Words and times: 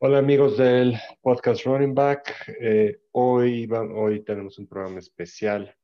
Hola 0.00 0.18
amigos 0.18 0.56
del 0.56 0.96
podcast 1.22 1.64
Running 1.64 1.92
Back. 1.92 2.54
Eh, 2.60 3.00
hoy, 3.10 3.68
hoy 3.68 4.22
tenemos 4.22 4.56
un 4.60 4.68
programa 4.68 5.00
especial 5.00 5.76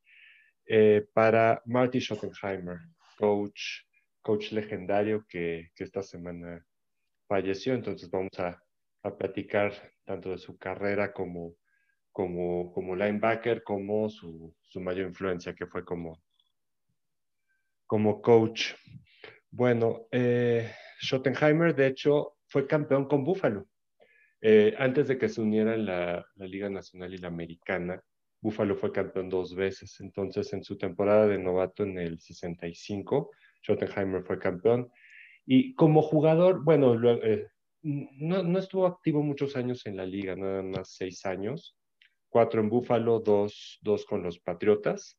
eh, 0.67 1.05
para 1.13 1.61
Marty 1.67 1.99
Schottenheimer, 1.99 2.79
coach, 3.19 3.61
coach 4.23 4.53
legendario 4.53 5.27
que, 5.29 5.73
esta 5.77 6.01
semana 6.01 6.65
falleció. 7.27 7.75
Entonces 7.75 8.09
vamos 8.09 8.31
a, 8.39 8.63
platicar 9.19 9.73
tanto 10.05 10.31
de 10.31 10.39
su 10.39 10.57
carrera 10.59 11.13
como, 11.13 11.57
como, 12.13 12.73
como 12.73 12.95
linebacker, 12.95 13.65
como 13.65 14.09
su, 14.09 14.55
mayor 14.77 15.09
influencia 15.09 15.57
que 15.57 15.67
fue 15.67 15.85
como, 15.85 16.23
como 17.85 18.23
coach. 18.23 18.75
Bueno, 19.51 20.07
eh, 20.13 20.73
Schottenheimer 21.03 21.75
de 21.75 21.89
hecho 21.89 22.37
fue 22.47 22.69
campeón 22.69 23.09
con 23.09 23.25
Buffalo 23.25 23.67
eh, 24.47 24.75
antes 24.77 25.09
de 25.09 25.17
que 25.17 25.31
se 25.31 25.41
unieran 25.41 25.87
la, 25.87 26.27
Liga 26.37 26.69
Nacional 26.69 27.15
y 27.15 27.17
la 27.17 27.29
Americana, 27.29 28.03
Buffalo 28.43 28.77
fue 28.77 28.93
campeón 28.93 29.31
dos 29.31 29.55
veces. 29.55 29.99
Entonces, 30.01 30.53
en 30.53 30.63
su 30.63 30.77
temporada 30.77 31.27
de 31.27 31.39
novato 31.39 31.83
en 31.83 31.97
el 31.97 32.21
65, 32.21 33.31
Schottenheimer 33.63 34.23
fue 34.23 34.39
campeón. 34.39 34.91
Y 35.47 35.75
como 35.75 36.03
jugador, 36.03 36.63
bueno, 36.63 36.95
eh, 37.23 37.47
no, 37.81 38.59
estuvo 38.59 38.87
activo 38.87 39.23
muchos 39.23 39.57
años 39.57 39.87
en 39.87 39.97
la 39.97 40.05
liga, 40.05 40.37
nada 40.37 40.63
más 40.63 40.91
seis 40.91 41.25
años. 41.25 41.75
Cuatro 42.29 42.61
en 42.61 42.69
Buffalo, 42.69 43.21
dos, 43.21 43.79
dos 43.81 44.05
con 44.05 44.23
los 44.23 44.41
Patriotas. 44.41 45.19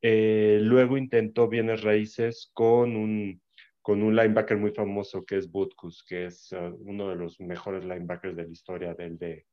Eh, 0.00 0.58
luego 0.60 0.98
intentó 0.98 1.46
bienes 1.46 1.82
raíces 1.82 2.50
con 2.52 2.96
un 2.96 3.40
con 3.82 4.02
un 4.02 4.14
linebacker 4.14 4.56
muy 4.56 4.70
famoso 4.70 5.24
que 5.26 5.36
es 5.36 5.50
Butkus, 5.50 6.04
que 6.04 6.26
es 6.26 6.52
uh, 6.52 6.76
uno 6.80 7.10
de 7.10 7.16
los 7.16 7.40
mejores 7.40 7.84
linebackers 7.84 8.36
de 8.36 8.44
la 8.44 8.50
historia 8.50 8.94
del 8.94 9.18
de, 9.18 9.46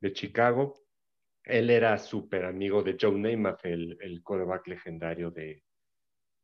de 0.00 0.12
Chicago. 0.12 0.74
Él 1.44 1.70
era 1.70 1.96
súper 1.96 2.44
amigo 2.44 2.82
de 2.82 2.96
Joe 3.00 3.18
Namath, 3.18 3.64
el, 3.64 3.96
el 4.00 4.22
quarterback 4.22 4.66
legendario 4.66 5.30
de, 5.30 5.62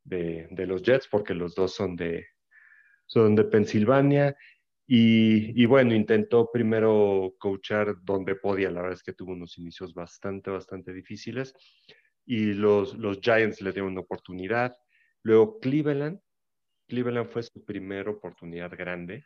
de, 0.05 0.47
de, 0.51 0.67
los 0.67 0.83
Jets, 0.83 1.09
porque 1.09 1.35
los 1.35 1.55
dos 1.55 1.75
son 1.75 1.97
de, 1.97 2.25
son 3.05 3.35
de 3.35 3.45
Pensilvania. 3.45 4.37
Y, 4.87 5.61
y, 5.61 5.67
bueno, 5.67 5.95
intentó 5.95 6.51
primero 6.53 7.35
coachar 7.39 7.97
donde 8.03 8.37
podía. 8.37 8.71
La 8.71 8.83
verdad 8.83 8.99
es 8.99 9.03
que 9.03 9.15
tuvo 9.15 9.33
unos 9.33 9.59
inicios 9.59 9.93
bastante, 9.93 10.51
bastante 10.51 10.93
difíciles. 10.93 11.55
Y 12.27 12.53
los, 12.53 12.95
los 12.95 13.19
Giants 13.21 13.61
le 13.61 13.73
dieron 13.73 13.93
una 13.93 14.03
oportunidad. 14.03 14.77
Luego 15.23 15.59
Cleveland, 15.59 16.21
Cleveland 16.87 17.29
fue 17.29 17.43
su 17.43 17.65
primera 17.65 18.11
oportunidad 18.11 18.71
grande, 18.77 19.25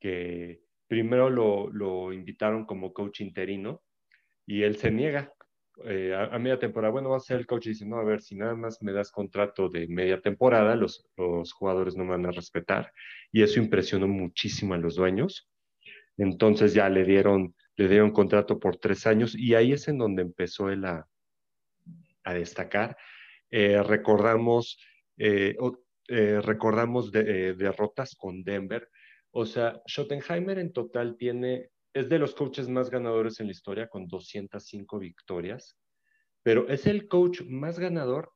que 0.00 0.62
primero 0.86 1.30
lo, 1.30 2.12
invitaron 2.12 2.66
como 2.66 2.92
coach 2.92 3.20
interino 3.20 3.82
y 4.46 4.62
él 4.62 4.76
se 4.76 4.90
niega. 4.90 5.32
Eh, 5.86 6.14
a, 6.14 6.38
media 6.38 6.58
temporada, 6.58 6.92
bueno, 6.92 7.10
va 7.10 7.16
a 7.16 7.20
ser 7.20 7.38
el 7.38 7.46
coach 7.46 7.66
y 7.66 7.70
dice, 7.70 7.86
no, 7.86 7.96
a 7.96 8.04
ver, 8.04 8.20
si 8.20 8.36
nada 8.36 8.54
más 8.54 8.80
me 8.80 8.92
das 8.92 9.10
contrato 9.10 9.68
de 9.68 9.88
media 9.88 10.20
temporada, 10.20 10.76
los, 10.76 11.08
jugadores 11.52 11.96
no 11.96 12.04
me 12.04 12.10
van 12.10 12.26
a 12.26 12.30
respetar. 12.30 12.92
Y 13.32 13.42
eso 13.42 13.58
impresionó 13.58 14.06
muchísimo 14.06 14.74
a 14.74 14.78
los 14.78 14.94
dueños. 14.94 15.50
Entonces 16.16 16.74
ya 16.74 16.88
le 16.88 17.04
dieron, 17.04 17.54
le 17.76 17.88
dieron 17.88 18.12
contrato 18.12 18.60
por 18.60 18.76
tres 18.76 19.06
años 19.06 19.34
y 19.34 19.54
ahí 19.54 19.72
es 19.72 19.88
en 19.88 19.98
donde 19.98 20.22
empezó 20.22 20.70
él 20.70 20.84
a, 20.84 21.08
destacar. 22.24 22.96
Eh, 23.50 23.82
recordamos 23.82 24.78
eh, 25.18 25.56
eh, 26.08 26.40
recordamos 26.40 27.10
de, 27.10 27.20
eh, 27.20 27.54
derrotas 27.54 28.14
con 28.14 28.42
Denver. 28.42 28.88
O 29.30 29.46
sea, 29.46 29.80
Schottenheimer 29.88 30.58
en 30.58 30.72
total 30.72 31.16
tiene, 31.16 31.70
es 31.92 32.08
de 32.08 32.18
los 32.18 32.34
coaches 32.34 32.68
más 32.68 32.90
ganadores 32.90 33.40
en 33.40 33.46
la 33.46 33.52
historia 33.52 33.88
con 33.88 34.06
205 34.06 34.98
victorias, 34.98 35.78
pero 36.42 36.68
es 36.68 36.86
el 36.86 37.08
coach 37.08 37.42
más 37.42 37.78
ganador 37.78 38.32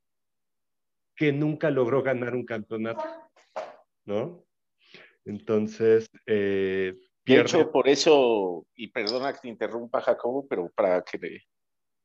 que 1.14 1.32
nunca 1.32 1.70
logró 1.70 2.02
ganar 2.02 2.34
un 2.34 2.44
campeonato, 2.44 3.04
¿no? 4.04 4.44
Entonces, 5.24 6.08
eh, 6.26 6.94
de 7.26 7.40
hecho, 7.40 7.70
por 7.70 7.88
eso, 7.88 8.66
y 8.74 8.88
perdona 8.88 9.32
que 9.34 9.40
te 9.40 9.48
interrumpa, 9.48 10.00
Jacobo, 10.00 10.46
pero 10.48 10.70
para 10.74 11.02
que, 11.02 11.40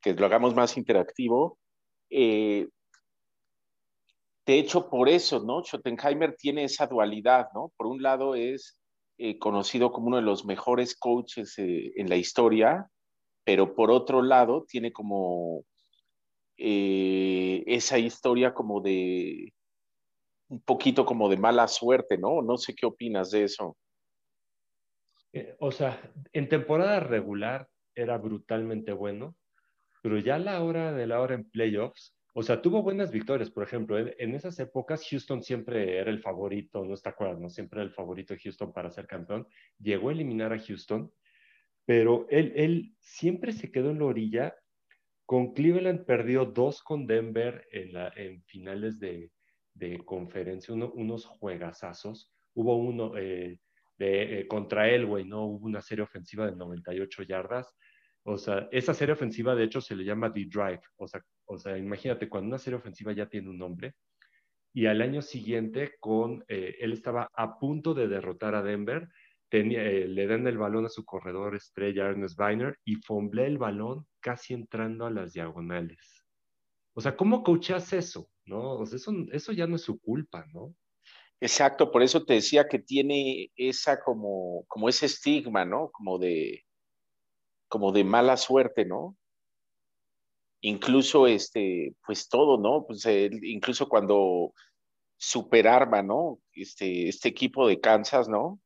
que 0.01 0.13
lo 0.13 0.25
hagamos 0.25 0.53
más 0.53 0.75
interactivo, 0.75 1.57
eh, 2.09 2.67
de 4.45 4.59
hecho, 4.59 4.89
por 4.89 5.07
eso, 5.07 5.39
¿no? 5.39 5.63
Schottenheimer 5.63 6.35
tiene 6.35 6.65
esa 6.65 6.87
dualidad, 6.87 7.47
¿no? 7.53 7.71
Por 7.77 7.87
un 7.87 8.01
lado 8.01 8.35
es 8.35 8.77
eh, 9.17 9.39
conocido 9.39 9.91
como 9.91 10.07
uno 10.07 10.17
de 10.17 10.23
los 10.23 10.45
mejores 10.45 10.97
coaches 10.97 11.57
eh, 11.59 11.93
en 11.95 12.09
la 12.09 12.17
historia, 12.17 12.89
pero 13.45 13.73
por 13.73 13.89
otro 13.89 14.21
lado 14.21 14.65
tiene 14.67 14.91
como 14.91 15.63
eh, 16.57 17.63
esa 17.67 17.97
historia 17.97 18.53
como 18.53 18.81
de 18.81 19.53
un 20.49 20.61
poquito 20.61 21.05
como 21.05 21.29
de 21.29 21.37
mala 21.37 21.67
suerte, 21.69 22.17
¿no? 22.17 22.41
No 22.41 22.57
sé 22.57 22.75
qué 22.75 22.85
opinas 22.85 23.31
de 23.31 23.45
eso. 23.45 23.77
o 25.59 25.71
sea, 25.71 26.01
en 26.33 26.49
temporada 26.49 26.99
regular 26.99 27.69
era 27.95 28.17
brutalmente 28.17 28.91
bueno, 28.91 29.35
pero 30.01 30.19
ya 30.19 30.35
a 30.35 30.39
la 30.39 30.61
hora 30.61 30.91
de 30.91 31.07
la 31.07 31.21
hora 31.21 31.35
en 31.35 31.49
playoffs 31.49 32.13
o 32.35 32.41
sea, 32.41 32.61
tuvo 32.61 32.81
buenas 32.81 33.11
victorias, 33.11 33.51
por 33.51 33.63
ejemplo, 33.63 33.97
en, 33.99 34.33
esas 34.33 34.59
épocas 34.59 35.07
Houston 35.07 35.43
siempre 35.43 35.99
era 35.99 36.09
el 36.09 36.19
favorito, 36.19 36.83
no 36.83 36.95
está 36.95 37.11
acuerdo, 37.11 37.39
¿no? 37.39 37.49
Siempre 37.49 37.79
era 37.79 37.87
el 37.87 37.93
favorito 37.93 38.33
de 38.33 38.39
Houston 38.39 38.73
para 38.73 38.89
ser 38.89 39.05
campeón. 39.05 39.47
Llegó 39.79 40.09
a 40.09 40.13
eliminar 40.13 40.51
a 40.51 40.57
Houston, 40.57 41.13
pero 41.85 42.25
él, 42.31 42.51
él 42.55 42.95
siempre 42.99 43.53
se 43.53 43.71
quedó 43.71 43.91
en 43.91 43.99
la 43.99 44.05
orilla. 44.05 44.55
Con 45.27 45.53
Cleveland 45.53 46.05
perdió 46.05 46.45
dos 46.45 46.81
con 46.81 47.05
Denver 47.05 47.67
en, 47.71 48.43
finales 48.45 48.99
de, 48.99 49.29
conferencia, 50.03 50.73
unos 50.73 51.25
juegazazos. 51.25 52.33
Hubo 52.55 52.77
uno 52.77 53.15
eh, 53.15 53.59
de, 53.99 54.39
eh, 54.39 54.47
contra 54.47 54.89
Elway, 54.89 55.23
¿no? 55.23 55.45
Hubo 55.45 55.67
una 55.67 55.81
serie 55.81 56.03
ofensiva 56.03 56.47
de 56.47 56.55
98 56.55 57.23
yardas 57.23 57.75
o 58.23 58.37
sea, 58.37 58.67
esa 58.71 58.93
serie 58.93 59.13
ofensiva 59.13 59.55
de 59.55 59.65
hecho 59.65 59.81
se 59.81 59.95
le 59.95 60.05
llama 60.05 60.31
The 60.31 60.45
Drive. 60.45 60.81
O 60.97 61.07
sea, 61.07 61.21
o 61.45 61.57
sea 61.57 61.77
imagínate 61.77 62.29
cuando 62.29 62.47
una 62.47 62.57
serie 62.57 62.77
ofensiva 62.77 63.11
ya 63.13 63.27
tiene 63.27 63.49
un 63.49 63.57
nombre. 63.57 63.95
Y 64.73 64.87
al 64.87 65.01
año 65.01 65.21
siguiente, 65.21 65.95
con, 65.99 66.43
eh, 66.47 66.77
él 66.79 66.93
estaba 66.93 67.29
a 67.33 67.59
punto 67.59 67.93
de 67.93 68.07
derrotar 68.07 68.55
a 68.55 68.63
Denver, 68.63 69.07
tenía, 69.49 69.83
eh, 69.83 70.07
le 70.07 70.25
dan 70.25 70.47
el 70.47 70.57
balón 70.57 70.85
a 70.85 70.89
su 70.89 71.05
corredor 71.05 71.55
estrella 71.55 72.07
Ernest 72.07 72.39
Weiner 72.39 72.79
y 72.83 72.95
fomblé 72.95 73.45
el 73.45 73.59
balón 73.59 74.07
casi 74.19 74.55
entrando 74.55 75.05
a 75.05 75.11
las 75.11 75.33
diagonales. 75.33 76.25
O 76.95 77.01
sea, 77.01 77.15
¿cómo 77.15 77.43
coachas 77.43 77.93
eso? 77.93 78.29
¿No? 78.45 78.79
O 78.79 78.85
sea, 78.85 78.97
eso, 78.97 79.13
eso 79.31 79.51
ya 79.51 79.67
no 79.67 79.75
es 79.75 79.83
su 79.83 79.99
culpa, 79.99 80.45
¿no? 80.53 80.75
Exacto, 81.39 81.91
por 81.91 82.01
eso 82.01 82.23
te 82.25 82.35
decía 82.35 82.67
que 82.67 82.79
tiene 82.79 83.51
esa 83.55 83.99
como, 83.99 84.63
como 84.67 84.89
ese 84.89 85.07
estigma, 85.07 85.65
¿no? 85.65 85.91
Como 85.91 86.17
de, 86.17 86.63
como 87.73 87.91
de 87.91 88.03
mala 88.03 88.37
suerte, 88.37 88.85
¿no? 88.85 89.17
Incluso, 90.61 91.25
este, 91.25 91.95
pues 92.05 92.29
todo, 92.29 92.59
¿no? 92.59 92.85
Pues 92.85 93.03
incluso 93.41 93.89
cuando 93.89 94.53
superarma, 95.17 96.03
¿no? 96.03 96.37
Este, 96.53 97.07
este 97.07 97.29
equipo 97.29 97.67
de 97.67 97.79
Kansas, 97.79 98.29
¿no? 98.29 98.59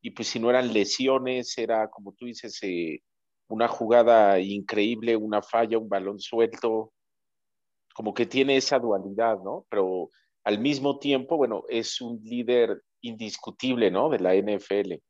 Y 0.00 0.12
pues 0.12 0.28
si 0.28 0.40
no 0.40 0.48
eran 0.48 0.72
lesiones, 0.72 1.58
era, 1.58 1.90
como 1.90 2.14
tú 2.14 2.24
dices, 2.24 2.58
eh, 2.62 3.02
una 3.48 3.68
jugada 3.68 4.40
increíble, 4.40 5.14
una 5.14 5.42
falla, 5.42 5.76
un 5.76 5.90
balón 5.90 6.18
suelto, 6.18 6.90
como 7.94 8.14
que 8.14 8.24
tiene 8.24 8.56
esa 8.56 8.78
dualidad, 8.78 9.40
¿no? 9.44 9.66
Pero 9.68 10.08
al 10.42 10.58
mismo 10.58 10.98
tiempo, 10.98 11.36
bueno, 11.36 11.64
es 11.68 12.00
un 12.00 12.18
líder 12.24 12.82
indiscutible, 13.02 13.90
¿no? 13.90 14.08
De 14.08 14.20
la 14.20 14.34
NFL. 14.34 15.02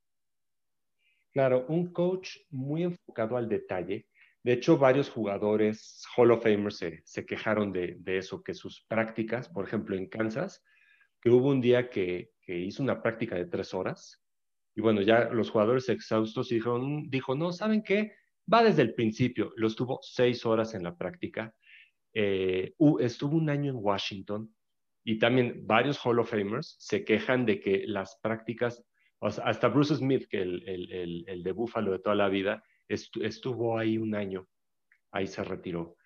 Claro, 1.34 1.66
un 1.68 1.92
coach 1.92 2.36
muy 2.50 2.84
enfocado 2.84 3.36
al 3.36 3.48
detalle. 3.48 4.06
De 4.44 4.52
hecho, 4.52 4.78
varios 4.78 5.10
jugadores 5.10 6.06
Hall 6.16 6.30
of 6.30 6.44
Famers 6.44 6.78
se, 7.02 7.26
quejaron 7.26 7.72
de, 7.72 7.98
eso, 8.06 8.44
que 8.44 8.54
sus 8.54 8.84
prácticas, 8.86 9.48
por 9.48 9.66
ejemplo, 9.66 9.96
en 9.96 10.08
Kansas, 10.08 10.62
que 11.20 11.30
hubo 11.30 11.48
un 11.48 11.60
día 11.60 11.90
que, 11.90 12.30
hizo 12.46 12.84
una 12.84 13.02
práctica 13.02 13.34
de 13.34 13.46
tres 13.46 13.74
horas, 13.74 14.22
y 14.76 14.80
bueno, 14.80 15.02
ya 15.02 15.24
los 15.30 15.50
jugadores 15.50 15.88
exhaustos 15.88 16.50
dijeron, 16.50 17.10
dijo, 17.10 17.34
no, 17.34 17.50
¿saben 17.50 17.82
qué? 17.82 18.12
Va 18.52 18.62
desde 18.62 18.82
el 18.82 18.94
principio, 18.94 19.52
lo 19.56 19.66
estuvo 19.66 19.98
seis 20.02 20.46
horas 20.46 20.74
en 20.74 20.84
la 20.84 20.96
práctica, 20.96 21.52
eh, 22.12 22.74
estuvo 23.00 23.36
un 23.36 23.50
año 23.50 23.72
en 23.72 23.78
Washington, 23.80 24.54
y 25.02 25.18
también 25.18 25.66
varios 25.66 25.98
Hall 26.04 26.20
of 26.20 26.30
Famers 26.30 26.76
se 26.78 27.04
quejan 27.04 27.44
de 27.44 27.60
que 27.60 27.84
las 27.88 28.20
prácticas 28.22 28.84
hasta 29.24 29.68
Bruce 29.68 29.96
Smith, 29.96 30.26
que 30.28 30.42
el, 30.42 30.62
el, 30.68 31.24
el, 31.26 31.42
de 31.42 31.52
Buffalo 31.52 31.92
de 31.92 31.98
toda 31.98 32.14
la 32.14 32.28
vida, 32.28 32.62
estuvo 32.88 33.78
ahí 33.78 33.96
un 33.98 34.14
año, 34.14 34.46
ahí 35.12 35.26
se 35.26 35.42
retiró. 35.42 35.96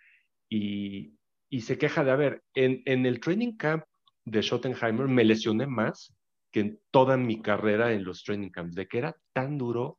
Y, 0.48 1.14
y 1.50 1.60
se 1.62 1.78
queja 1.78 2.04
de, 2.04 2.10
a 2.10 2.16
ver, 2.16 2.42
en, 2.54 2.82
en, 2.84 3.06
el 3.06 3.20
training 3.20 3.56
camp 3.56 3.84
de 4.24 4.42
Schottenheimer 4.42 5.08
me 5.08 5.24
lesioné 5.24 5.66
más 5.66 6.14
que 6.50 6.60
en 6.60 6.80
toda 6.90 7.16
mi 7.16 7.42
carrera 7.42 7.92
en 7.92 8.04
los 8.04 8.22
training 8.22 8.50
camps, 8.50 8.74
de 8.74 8.86
que 8.86 8.98
era 8.98 9.16
tan 9.32 9.58
duro 9.58 9.98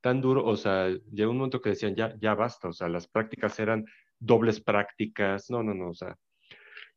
tan 0.00 0.20
duro, 0.20 0.44
o 0.44 0.56
sea, 0.56 0.88
llegó 1.12 1.32
un 1.32 1.38
momento 1.38 1.60
que 1.60 1.70
decían, 1.70 1.94
ya, 1.94 2.14
ya 2.20 2.34
basta, 2.34 2.68
o 2.68 2.72
sea, 2.72 2.88
las 2.88 3.08
prácticas 3.08 3.58
eran 3.58 3.84
dobles 4.18 4.60
prácticas, 4.60 5.50
no, 5.50 5.62
no, 5.62 5.74
no, 5.74 5.90
o 5.90 5.94
sea, 5.94 6.16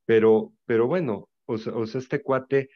pero, 0.05 0.53
pero 0.65 0.87
bueno, 0.87 1.29
o 1.45 1.53
o 1.53 1.85
sea 1.85 1.99
este 1.99 2.21
cuate 2.21 2.69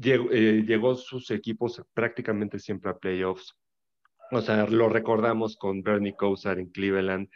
llegó, 0.00 0.30
eh, 0.30 0.64
llegó 0.66 0.94
sus 0.94 1.30
equipos 1.30 1.82
prácticamente 1.94 2.58
siempre 2.58 2.90
a 2.90 2.98
playoffs, 2.98 3.56
o 4.32 4.40
sea, 4.40 4.66
lo 4.66 4.88
recordamos 4.88 5.56
con 5.56 5.82
Bernie 5.82 6.16
Kosar 6.16 6.58
en 6.58 6.70
Cleveland, 6.70 7.28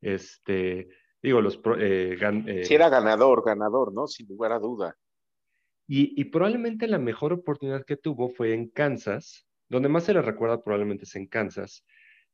este, 0.00 0.88
digo, 1.20 1.40
los... 1.40 1.60
Eh, 1.78 2.16
eh, 2.20 2.64
sí, 2.64 2.74
era 2.74 2.88
ganador, 2.88 3.42
ganador, 3.44 3.92
¿no? 3.92 4.06
Sin 4.06 4.28
lugar 4.28 4.52
a 4.52 4.60
duda. 4.60 4.96
Y, 5.88 6.18
y, 6.18 6.24
probablemente 6.26 6.86
la 6.86 6.98
mejor 6.98 7.32
oportunidad 7.32 7.84
que 7.84 7.96
tuvo 7.96 8.30
fue 8.30 8.54
en 8.54 8.68
Kansas, 8.68 9.46
donde 9.68 9.88
más 9.88 10.04
se 10.04 10.14
le 10.14 10.22
recuerda 10.22 10.62
probablemente 10.62 11.04
es 11.04 11.16
en 11.16 11.26
Kansas, 11.26 11.84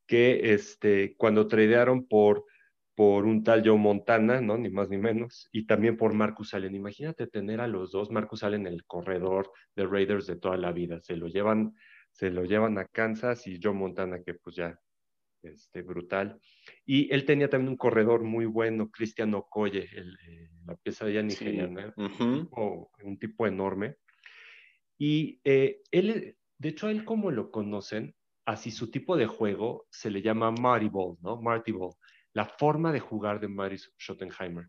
que 0.06 0.52
este, 0.52 1.16
cuando 1.16 1.48
tradearon 1.48 2.06
por, 2.06 2.44
por 2.94 3.24
un 3.24 3.42
tal 3.44 3.62
Joe 3.64 3.78
Montana, 3.78 4.40
¿no? 4.40 4.58
Ni 4.58 4.68
más 4.68 4.88
ni 4.88 4.98
menos, 4.98 5.48
y 5.52 5.66
también 5.66 5.96
por 5.96 6.12
Marcus 6.14 6.54
Allen. 6.54 6.74
Imagínate 6.74 7.26
tener 7.26 7.60
a 7.60 7.68
los 7.68 7.92
dos, 7.92 8.10
Marcus 8.10 8.42
Allen, 8.42 8.66
el 8.66 8.84
corredor 8.84 9.50
de 9.74 9.86
Raiders 9.86 10.26
de 10.26 10.36
toda 10.36 10.56
la 10.56 10.72
vida. 10.72 11.00
Se 11.00 11.16
lo 11.16 11.28
llevan, 11.28 11.74
se 12.12 12.30
lo 12.30 12.44
llevan 12.44 12.78
a 12.78 12.86
Kansas 12.86 13.46
y 13.46 13.58
Joe 13.62 13.72
Montana, 13.72 14.22
que 14.22 14.34
pues 14.34 14.56
ya, 14.56 14.78
este, 15.42 15.82
brutal. 15.82 16.38
Y 16.84 17.12
él 17.12 17.24
tenía 17.24 17.48
también 17.48 17.70
un 17.70 17.76
corredor 17.76 18.22
muy 18.22 18.46
bueno, 18.46 18.90
Cristiano 18.90 19.38
Okoye, 19.38 19.88
el, 19.94 20.18
eh, 20.28 20.50
la 20.66 20.76
pieza 20.76 21.06
de 21.06 21.22
nigeriana, 21.22 21.94
un, 21.96 23.18
tipo, 23.18 23.46
enorme. 23.46 23.96
Y 24.98 25.40
eh, 25.44 25.80
él 25.90 26.36
de 26.60 26.68
hecho, 26.68 26.88
a 26.88 26.90
él 26.90 27.06
como 27.06 27.30
lo 27.30 27.50
conocen, 27.50 28.14
así 28.44 28.70
su 28.70 28.90
tipo 28.90 29.16
de 29.16 29.26
juego 29.26 29.86
se 29.90 30.10
le 30.10 30.20
llama 30.20 30.50
Marty 30.50 30.90
Ball, 30.90 31.16
¿no? 31.22 31.40
Marty 31.40 31.72
Ball, 31.72 31.94
la 32.32 32.44
forma 32.44 32.92
de 32.92 33.00
jugar 33.00 33.40
de 33.40 33.48
Marty 33.48 33.76
Schottenheimer. 33.98 34.68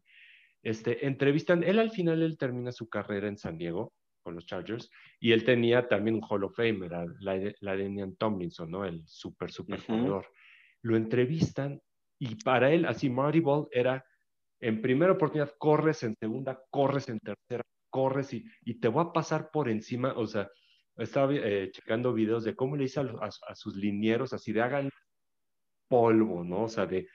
Este, 0.64 1.06
entrevistan, 1.06 1.64
él 1.64 1.80
al 1.80 1.92
final, 1.92 2.22
él 2.22 2.38
termina 2.38 2.72
su 2.72 2.90
carrera 2.90 3.28
en 3.28 3.38
San 3.38 3.58
Diego 3.58 3.94
con 4.22 4.36
los 4.36 4.46
Chargers 4.46 4.92
y 5.20 5.32
él 5.32 5.44
tenía 5.44 5.88
también 5.88 6.16
un 6.16 6.24
Hall 6.30 6.44
of 6.44 6.56
Famer, 6.56 6.92
la, 7.20 7.54
la 7.60 7.76
de 7.76 8.14
Tomlinson, 8.18 8.70
¿no? 8.70 8.86
El 8.86 9.04
super, 9.08 9.52
super 9.52 9.82
jugador. 9.82 10.28
Lo 10.84 10.96
entrevistan 10.96 11.82
y 12.20 12.36
para 12.36 12.72
él, 12.72 12.86
así 12.86 13.10
Marty 13.10 13.40
Ball 13.40 13.68
era, 13.72 14.06
en 14.60 14.82
primera 14.82 15.14
oportunidad 15.14 15.56
corres, 15.58 16.04
en 16.04 16.16
segunda 16.20 16.62
corres, 16.70 17.10
en 17.10 17.20
tercera 17.20 17.64
corres 17.90 18.34
y, 18.34 18.46
y 18.64 18.76
te 18.80 18.88
voy 18.88 19.06
a 19.06 19.12
pasar 19.12 19.50
por 19.52 19.70
encima, 19.70 20.14
o 20.14 20.28
sea, 20.28 20.50
estaba 20.98 21.34
eh, 21.34 21.72
checando 21.72 22.14
videos 22.14 22.44
de 22.44 22.56
cómo 22.56 22.76
le 22.76 22.84
dice 22.84 23.00
a, 23.00 23.56
sus 23.56 23.76
linieros, 23.76 24.34
así 24.34 24.52
de 24.52 24.62
hagan 24.62 24.90
polvo, 25.90 26.44
¿no? 26.44 26.64
O 26.64 26.70
sea, 26.70 26.86
de, 26.86 27.08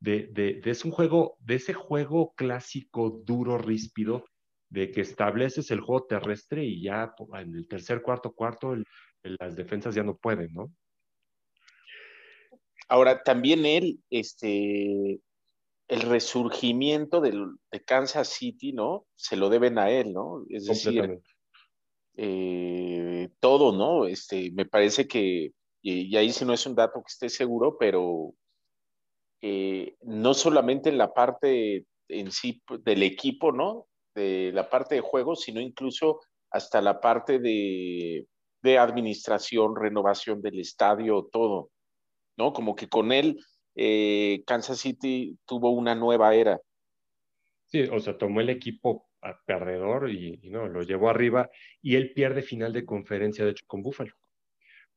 de, 0.00 0.28
de, 0.32 0.60
es 0.64 0.84
un 0.84 0.90
juego, 0.90 1.36
de 1.40 1.56
ese 1.56 1.74
juego 1.74 2.34
clásico, 2.34 3.22
duro, 3.24 3.58
ríspido, 3.58 4.24
de 4.70 4.90
que 4.90 5.00
estableces 5.00 5.70
el 5.70 5.80
juego 5.80 6.06
terrestre 6.06 6.64
y 6.64 6.82
ya 6.82 7.14
en 7.34 7.54
el 7.54 7.66
tercer, 7.66 8.02
cuarto, 8.02 8.32
cuarto, 8.32 8.76
las 9.22 9.56
defensas 9.56 9.94
ya 9.94 10.02
no 10.02 10.16
pueden, 10.16 10.52
¿no? 10.52 10.72
Ahora, 12.88 13.22
también 13.22 13.66
él, 13.66 14.00
este, 14.08 15.20
el 15.88 16.02
resurgimiento 16.02 17.20
del, 17.20 17.56
de 17.70 17.84
Kansas 17.84 18.28
City, 18.28 18.72
¿no? 18.72 19.06
Se 19.14 19.36
lo 19.36 19.48
deben 19.48 19.78
a 19.78 19.90
él, 19.90 20.12
¿no? 20.12 20.44
Es 20.48 20.66
decir, 20.66 21.20
eh, 22.16 23.30
todo, 23.40 23.72
¿no? 23.72 24.06
Este, 24.06 24.50
me 24.52 24.64
parece 24.64 25.06
que, 25.06 25.52
y, 25.82 26.16
ahí 26.16 26.32
si 26.32 26.44
no 26.44 26.52
es 26.52 26.66
un 26.66 26.74
dato 26.74 27.02
que 27.02 27.10
esté 27.10 27.28
seguro, 27.28 27.76
pero 27.78 28.34
eh, 29.42 29.96
no 30.02 30.34
solamente 30.34 30.88
en 30.88 30.98
la 30.98 31.12
parte 31.12 31.84
en 32.08 32.32
sí 32.32 32.62
del 32.84 33.02
equipo, 33.02 33.52
¿no? 33.52 33.86
De 34.14 34.50
la 34.52 34.68
parte 34.68 34.96
de 34.96 35.00
juego, 35.00 35.36
sino 35.36 35.60
incluso 35.60 36.20
hasta 36.50 36.80
la 36.80 37.00
parte 37.00 37.38
de, 37.38 38.26
de 38.62 38.78
administración, 38.78 39.76
renovación 39.76 40.40
del 40.40 40.60
estadio, 40.60 41.28
todo, 41.30 41.70
¿no? 42.36 42.52
Como 42.52 42.74
que 42.74 42.88
con 42.88 43.12
él 43.12 43.38
eh, 43.74 44.42
Kansas 44.46 44.78
City 44.80 45.38
tuvo 45.46 45.70
una 45.70 45.94
nueva 45.94 46.34
era. 46.34 46.60
Sí, 47.66 47.82
o 47.82 48.00
sea, 48.00 48.18
tomó 48.18 48.40
el 48.40 48.50
equipo 48.50 49.08
perdedor 49.46 50.10
y, 50.10 50.38
no, 50.50 50.68
lo 50.68 50.82
llevó 50.82 51.10
arriba 51.10 51.50
y 51.82 51.96
él 51.96 52.12
pierde 52.12 52.42
final 52.42 52.72
de 52.72 52.84
conferencia, 52.84 53.44
de 53.44 53.52
hecho, 53.52 53.64
con 53.66 53.82
Buffalo. 53.82 54.12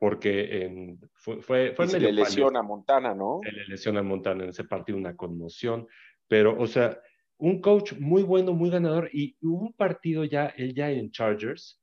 Porque 0.01 0.63
en, 0.63 0.99
fue, 1.13 1.43
fue, 1.43 1.73
fue 1.75 1.87
se 1.87 1.99
le 1.99 2.11
lesiona 2.11 2.61
a 2.61 2.63
Montana, 2.63 3.13
¿no? 3.13 3.39
Se 3.43 3.51
le 3.51 3.67
lesiona 3.67 3.99
a 3.99 4.03
Montana 4.03 4.43
en 4.43 4.49
ese 4.49 4.63
partido, 4.63 4.97
una 4.97 5.15
conmoción. 5.15 5.87
Pero, 6.27 6.59
o 6.59 6.65
sea, 6.65 6.99
un 7.37 7.61
coach 7.61 7.93
muy 7.99 8.23
bueno, 8.23 8.53
muy 8.53 8.71
ganador. 8.71 9.11
Y 9.13 9.37
hubo 9.41 9.67
un 9.67 9.73
partido 9.73 10.23
ya, 10.23 10.47
él 10.47 10.73
ya 10.73 10.89
en 10.89 11.11
Chargers, 11.11 11.79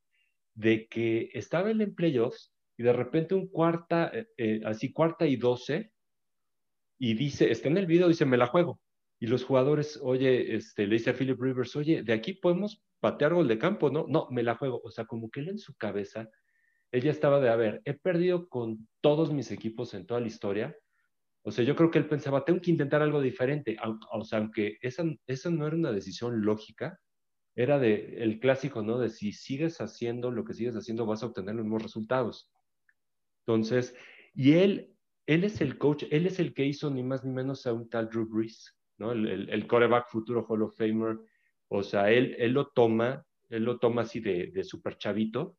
de 0.55 0.89
que 0.89 1.31
estaba 1.33 1.71
él 1.71 1.81
en 1.81 1.95
playoffs 1.95 2.53
y 2.77 2.83
de 2.83 2.93
repente 2.93 3.37
un 3.37 3.47
cuarta, 3.47 4.11
eh, 4.13 4.27
eh, 4.37 4.61
así 4.65 4.93
cuarta 4.93 5.25
y 5.25 5.37
doce, 5.37 5.93
y 6.99 7.15
dice, 7.15 7.53
está 7.53 7.69
en 7.69 7.77
el 7.77 7.87
video, 7.87 8.09
dice, 8.09 8.27
me 8.27 8.37
la 8.37 8.49
juego 8.49 8.81
y 9.21 9.27
los 9.27 9.45
jugadores, 9.45 9.99
oye, 10.03 10.55
este, 10.55 10.87
le 10.87 10.95
dice 10.95 11.11
a 11.11 11.15
Philip 11.15 11.41
Rivers, 11.41 11.75
oye, 11.77 12.03
de 12.03 12.13
aquí 12.13 12.35
podemos 12.35 12.83
patear 13.01 13.35
gol 13.35 13.49
de 13.49 13.59
campo, 13.59 13.91
¿no? 13.91 14.07
No, 14.09 14.29
me 14.31 14.43
la 14.43 14.55
juego. 14.55 14.81
O 14.85 14.91
sea, 14.91 15.07
como 15.07 15.31
que 15.31 15.41
él 15.41 15.49
en 15.49 15.59
su 15.59 15.75
cabeza, 15.77 16.31
ella 16.93 17.11
estaba 17.11 17.41
de, 17.41 17.51
a 17.51 17.57
ver, 17.57 17.83
he 17.85 17.95
perdido 17.95 18.49
con 18.49 18.89
todos 19.01 19.33
mis 19.33 19.51
equipos 19.51 19.95
en 19.95 20.07
toda 20.07 20.21
la 20.21 20.27
historia. 20.27 20.77
O 21.43 21.51
sea, 21.51 21.65
yo 21.65 21.77
creo 21.77 21.91
que 21.91 21.99
él 21.99 22.09
pensaba, 22.09 22.45
tengo 22.45 22.61
que 22.61 22.71
intentar 22.71 23.03
algo 23.03 23.21
diferente. 23.21 23.77
O 24.13 24.25
sea, 24.25 24.39
aunque 24.39 24.79
esa, 24.81 25.05
esa 25.27 25.51
no 25.51 25.67
era 25.67 25.77
una 25.77 25.93
decisión 25.93 26.43
lógica, 26.43 26.99
era 27.55 27.79
de 27.79 28.23
el 28.23 28.39
clásico, 28.39 28.83
¿no? 28.83 28.99
De 28.99 29.09
si 29.09 29.33
sigues 29.33 29.81
haciendo 29.81 30.31
lo 30.31 30.45
que 30.45 30.55
sigues 30.55 30.77
haciendo, 30.77 31.07
vas 31.07 31.23
a 31.23 31.27
obtener 31.27 31.57
los 31.57 31.65
mismos 31.65 31.83
resultados. 31.83 32.53
Entonces, 33.41 33.95
y 34.35 34.53
él, 34.53 34.95
él 35.27 35.45
es 35.45 35.61
el 35.61 35.77
coach, 35.77 36.05
él 36.11 36.27
es 36.27 36.39
el 36.39 36.55
que 36.55 36.65
hizo 36.65 36.91
ni 36.91 37.03
más 37.03 37.25
ni 37.25 37.33
menos 37.33 37.67
a 37.67 37.73
un 37.73 37.89
tal 37.89 38.09
Drew 38.09 38.29
Brees. 38.29 38.79
¿no? 38.99 39.13
El, 39.13 39.51
el, 39.51 39.67
coreback 39.67 40.09
futuro 40.09 40.47
Hall 40.47 40.63
of 40.63 40.77
Famer, 40.77 41.19
o 41.69 41.83
sea, 41.83 42.11
él, 42.11 42.37
él 42.39 42.53
lo 42.53 42.69
toma, 42.69 43.25
él 43.49 43.65
lo 43.65 43.79
toma 43.79 44.03
así 44.03 44.21
de, 44.21 44.53
de 44.53 44.65
super 44.65 44.97
chavito, 44.97 45.58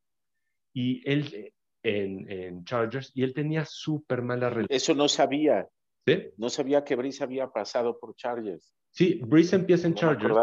y 0.80 1.02
él 1.06 1.54
en, 1.84 2.32
en, 2.32 2.64
Chargers, 2.64 3.12
y 3.14 3.24
él 3.24 3.34
tenía 3.34 3.66
súper 3.66 4.22
mala 4.22 4.50
relación. 4.50 4.76
Eso 4.76 4.96
no 4.96 5.10
sabía. 5.10 5.68
¿Sí? 6.08 6.30
No 6.38 6.50
sabía 6.50 6.86
que 6.86 6.96
Breeze 6.96 7.22
había 7.22 7.50
pasado 7.50 8.00
por 8.00 8.16
Chargers. 8.16 8.74
Sí, 8.92 9.20
Breeze 9.26 9.58
empieza 9.58 9.88
en 9.88 9.96
Chargers, 9.96 10.36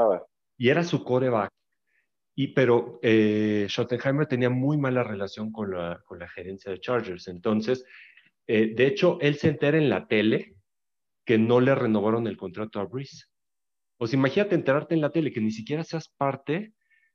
y 0.58 0.68
era 0.68 0.84
su 0.84 1.02
coreback. 1.02 1.50
Y, 2.34 2.48
pero 2.48 2.98
eh, 3.02 3.66
Schottenheimer 3.66 4.26
tenía 4.26 4.50
muy 4.50 4.76
mala 4.76 5.02
relación 5.02 5.50
con 5.50 5.70
la, 5.70 6.02
con 6.04 6.18
la 6.18 6.28
gerencia 6.28 6.70
de 6.70 6.80
Chargers. 6.80 7.28
Entonces, 7.28 7.82
eh, 8.46 8.74
de 8.74 8.86
hecho, 8.86 9.18
él 9.22 9.36
se 9.36 9.48
entera 9.48 9.78
en 9.78 9.88
la 9.88 10.06
tele 10.06 10.56
que 11.24 11.38
no 11.38 11.60
le 11.60 11.74
renovaron 11.74 12.26
el 12.26 12.36
contrato 12.36 12.78
a 12.78 12.84
Breeze. 12.84 13.24
O 13.98 14.06
sea, 14.06 14.18
imagínate 14.18 14.54
enterarte 14.54 14.94
en 14.94 15.00
la 15.00 15.10
tele 15.10 15.32
que 15.32 15.40
ni 15.40 15.50
siquiera 15.50 15.82
seas 15.82 16.08
parte 16.08 16.74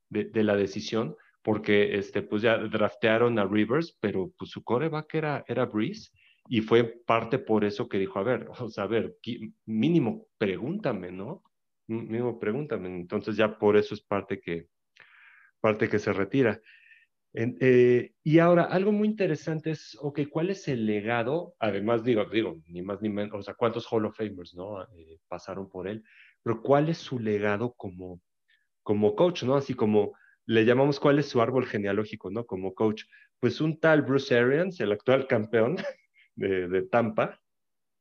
de, 0.09 0.43
la 0.43 0.55
decisión, 0.55 1.15
porque 1.43 1.95
este, 1.95 2.21
pues 2.21 2.41
ya 2.41 2.57
draftearon 2.57 3.39
a 3.39 3.45
Rivers, 3.45 3.97
pero 3.99 4.31
pues 4.37 4.51
su 4.51 4.63
coreback 4.63 5.13
era, 5.15 5.43
era 5.47 5.65
Breeze, 5.65 6.11
y 6.47 6.61
fue 6.61 6.83
parte 6.83 7.39
por 7.39 7.63
eso 7.63 7.87
que 7.87 7.97
dijo, 7.97 8.19
a 8.19 8.23
ver, 8.23 8.47
o 8.59 8.69
sea, 8.69 8.85
a 8.85 8.87
ver, 8.87 9.15
mínimo 9.65 10.27
pregúntame, 10.37 11.11
¿no? 11.11 11.43
Mínimo 11.87 12.39
pregúntame. 12.39 12.87
Entonces 12.89 13.35
ya 13.35 13.57
por 13.57 13.77
eso 13.77 13.93
es 13.93 14.01
parte 14.01 14.39
que, 14.39 14.67
parte 15.59 15.89
que 15.89 15.99
se 15.99 16.13
retira. 16.13 16.61
Eh, 17.33 18.11
y 18.23 18.39
ahora, 18.39 18.63
algo 18.65 18.91
muy 18.91 19.07
interesante 19.07 19.71
es, 19.71 19.97
ok, 20.01 20.21
¿cuál 20.29 20.49
es 20.49 20.67
el 20.67 20.85
legado? 20.85 21.55
Además, 21.59 22.03
digo, 22.03 22.25
digo, 22.25 22.61
ni 22.67 22.81
más 22.81 23.01
ni 23.01 23.09
menos, 23.09 23.39
o 23.39 23.41
sea, 23.41 23.53
¿cuántos 23.53 23.87
Hall 23.89 24.05
of 24.05 24.17
Famers, 24.17 24.53
no? 24.53 24.83
Eh, 24.83 25.19
pasaron 25.29 25.69
por 25.69 25.87
él, 25.87 26.03
pero 26.43 26.61
¿cuál 26.61 26.89
es 26.89 26.97
su 26.97 27.19
legado 27.19 27.73
como, 27.73 28.19
como 28.83 29.15
coach, 29.15 29.43
no? 29.43 29.55
Así 29.55 29.73
como 29.73 30.13
le 30.45 30.65
llamamos 30.65 30.99
cuál 30.99 31.19
es 31.19 31.27
su 31.27 31.41
árbol 31.41 31.65
genealógico, 31.65 32.31
¿no? 32.31 32.45
Como 32.45 32.73
coach. 32.73 33.03
Pues 33.39 33.61
un 33.61 33.79
tal 33.79 34.01
Bruce 34.01 34.37
Arians, 34.37 34.79
el 34.79 34.91
actual 34.91 35.27
campeón 35.27 35.77
de, 36.35 36.67
de 36.67 36.81
Tampa, 36.83 37.41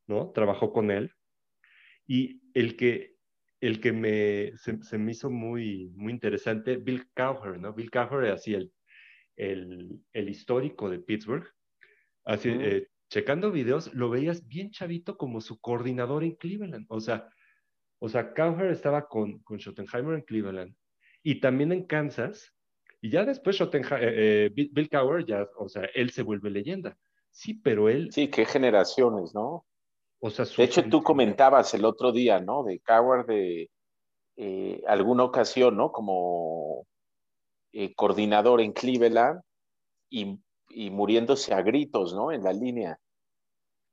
¿no? 0.07 0.31
Trabajó 0.33 0.73
con 0.73 0.91
él. 0.91 1.13
Y 2.07 2.43
el 2.55 2.77
que, 2.77 3.17
el 3.61 3.81
que 3.81 3.93
me, 3.93 4.57
se, 4.57 4.83
se, 4.83 4.99
me 4.99 5.13
hizo 5.13 5.31
muy, 5.31 5.91
muy 5.95 6.13
interesante, 6.13 6.77
Bill 6.77 7.09
Cowher, 7.15 7.59
¿no? 7.59 7.73
Bill 7.73 7.91
Cowher, 7.91 8.31
así 8.33 8.55
el 8.55 8.73
el, 9.41 10.05
el 10.13 10.29
histórico 10.29 10.91
de 10.91 10.99
Pittsburgh, 10.99 11.49
así, 12.25 12.51
eh, 12.51 12.89
checando 13.09 13.51
videos, 13.51 13.93
lo 13.95 14.11
veías 14.11 14.47
bien 14.47 14.71
chavito 14.71 15.17
como 15.17 15.41
su 15.41 15.59
coordinador 15.61 16.25
en 16.25 16.37
Cleveland. 16.37 16.87
O 16.89 17.01
sea, 17.01 17.27
o 17.99 18.09
sea 18.09 18.35
Cowher 18.35 18.71
estaba 18.71 19.09
con, 19.09 19.39
con 19.41 19.59
Schottenheimer 19.59 20.15
en 20.15 20.23
Cleveland 20.23 20.75
y 21.23 21.41
también 21.41 21.73
en 21.73 21.85
Kansas. 21.85 22.55
Y 23.01 23.11
ya 23.11 23.25
después 23.25 23.57
Schottenheimer, 23.57 24.03
eh, 24.03 24.47
eh, 24.47 24.51
Bill 24.51 24.89
Cowher, 24.91 25.25
ya, 25.25 25.49
o 25.57 25.69
sea, 25.69 25.85
él 25.95 26.11
se 26.11 26.23
vuelve 26.23 26.51
leyenda. 26.51 26.99
Sí, 27.31 27.55
pero 27.55 27.89
él. 27.89 28.11
Sí, 28.13 28.29
qué 28.29 28.45
generaciones, 28.45 29.35
¿no? 29.35 29.65
O 30.19 30.31
sea, 30.31 30.45
de 30.45 30.65
hecho, 30.65 30.83
tú 30.85 31.03
comentabas 31.03 31.73
el 31.73 31.85
otro 31.85 32.13
día, 32.13 32.41
¿no? 32.41 32.63
De 32.63 32.81
Coward 32.81 33.27
de 33.27 33.71
eh, 34.37 34.83
alguna 34.87 35.25
ocasión, 35.25 35.77
¿no? 35.77 35.93
Como 35.93 36.87
coordinador 37.95 38.61
en 38.61 38.73
Cleveland 38.73 39.41
y, 40.11 40.39
y, 40.71 40.91
muriéndose 40.91 41.55
a 41.55 41.63
gritos, 41.63 42.13
¿no? 42.13 42.33
En 42.33 42.43
la 42.43 42.53
línea. 42.53 42.99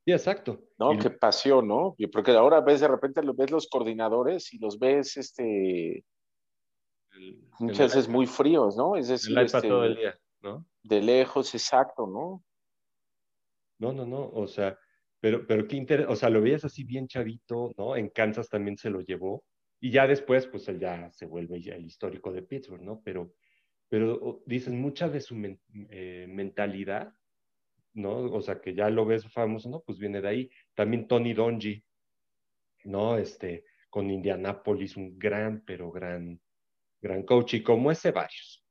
Sí, 0.03 0.11
exacto. 0.11 0.61
¿No? 0.77 0.97
Qué 0.97 1.09
pasión, 1.09 1.67
¿no? 1.67 1.95
Porque 2.11 2.31
ahora 2.31 2.61
ves 2.61 2.79
de 2.79 2.87
repente 2.87 3.21
ves 3.35 3.51
los 3.51 3.67
coordinadores 3.67 4.53
y 4.53 4.57
los 4.57 4.79
ves, 4.79 5.17
este, 5.17 6.03
muchas 7.59 7.95
veces 7.95 8.07
muy 8.07 8.25
fríos, 8.25 8.75
¿no? 8.75 8.95
Es 8.95 9.07
decir, 9.07 9.37
el 9.37 9.45
este, 9.45 9.67
todo 9.67 9.85
el 9.85 9.95
día, 9.95 10.19
¿no? 10.41 10.65
De 10.83 11.01
lejos, 11.01 11.53
exacto, 11.53 12.07
¿no? 12.07 12.43
No, 13.79 13.93
no, 13.93 14.05
no, 14.05 14.29
o 14.29 14.47
sea, 14.47 14.77
pero, 15.19 15.45
pero 15.45 15.67
qué 15.67 15.75
interés, 15.75 16.07
o 16.09 16.15
sea, 16.15 16.29
lo 16.29 16.41
veías 16.41 16.65
así 16.65 16.83
bien 16.83 17.07
chavito, 17.07 17.73
¿no? 17.77 17.95
En 17.95 18.09
Kansas 18.09 18.49
también 18.49 18.77
se 18.77 18.89
lo 18.89 19.01
llevó, 19.01 19.43
y 19.79 19.91
ya 19.91 20.07
después, 20.07 20.47
pues 20.47 20.67
él 20.67 20.79
ya 20.79 21.11
se 21.11 21.25
vuelve 21.25 21.61
ya 21.61 21.75
el 21.75 21.85
histórico 21.85 22.31
de 22.31 22.41
Pittsburgh, 22.41 22.81
¿no? 22.81 23.01
Pero, 23.03 23.33
pero 23.87 24.41
dicen, 24.45 24.81
mucha 24.81 25.07
de 25.09 25.21
su 25.21 25.35
eh, 25.89 26.25
mentalidad 26.27 27.13
¿no? 27.97 28.31
O 28.31 28.41
sea, 28.41 28.61
que 28.61 28.73
ya 28.73 28.89
lo 28.89 29.05
ves 29.05 29.27
famoso, 29.31 29.69
¿no? 29.69 29.81
Pues 29.81 29.97
viene 29.97 30.21
de 30.21 30.27
ahí. 30.27 30.51
También 30.75 31.07
Tony 31.07 31.33
Donji, 31.33 31.83
¿no? 32.85 33.17
Este, 33.17 33.65
con 33.89 34.09
Indianapolis, 34.09 34.95
un 34.95 35.17
gran, 35.17 35.63
pero 35.65 35.91
gran, 35.91 36.39
gran 37.01 37.23
coach, 37.23 37.55
y 37.55 37.63
como 37.63 37.91
ese 37.91 38.11
varios. 38.11 38.63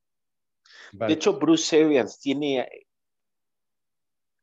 De 0.92 1.12
hecho, 1.12 1.38
Bruce 1.38 1.84
Arians 1.84 2.18
tiene, 2.18 2.68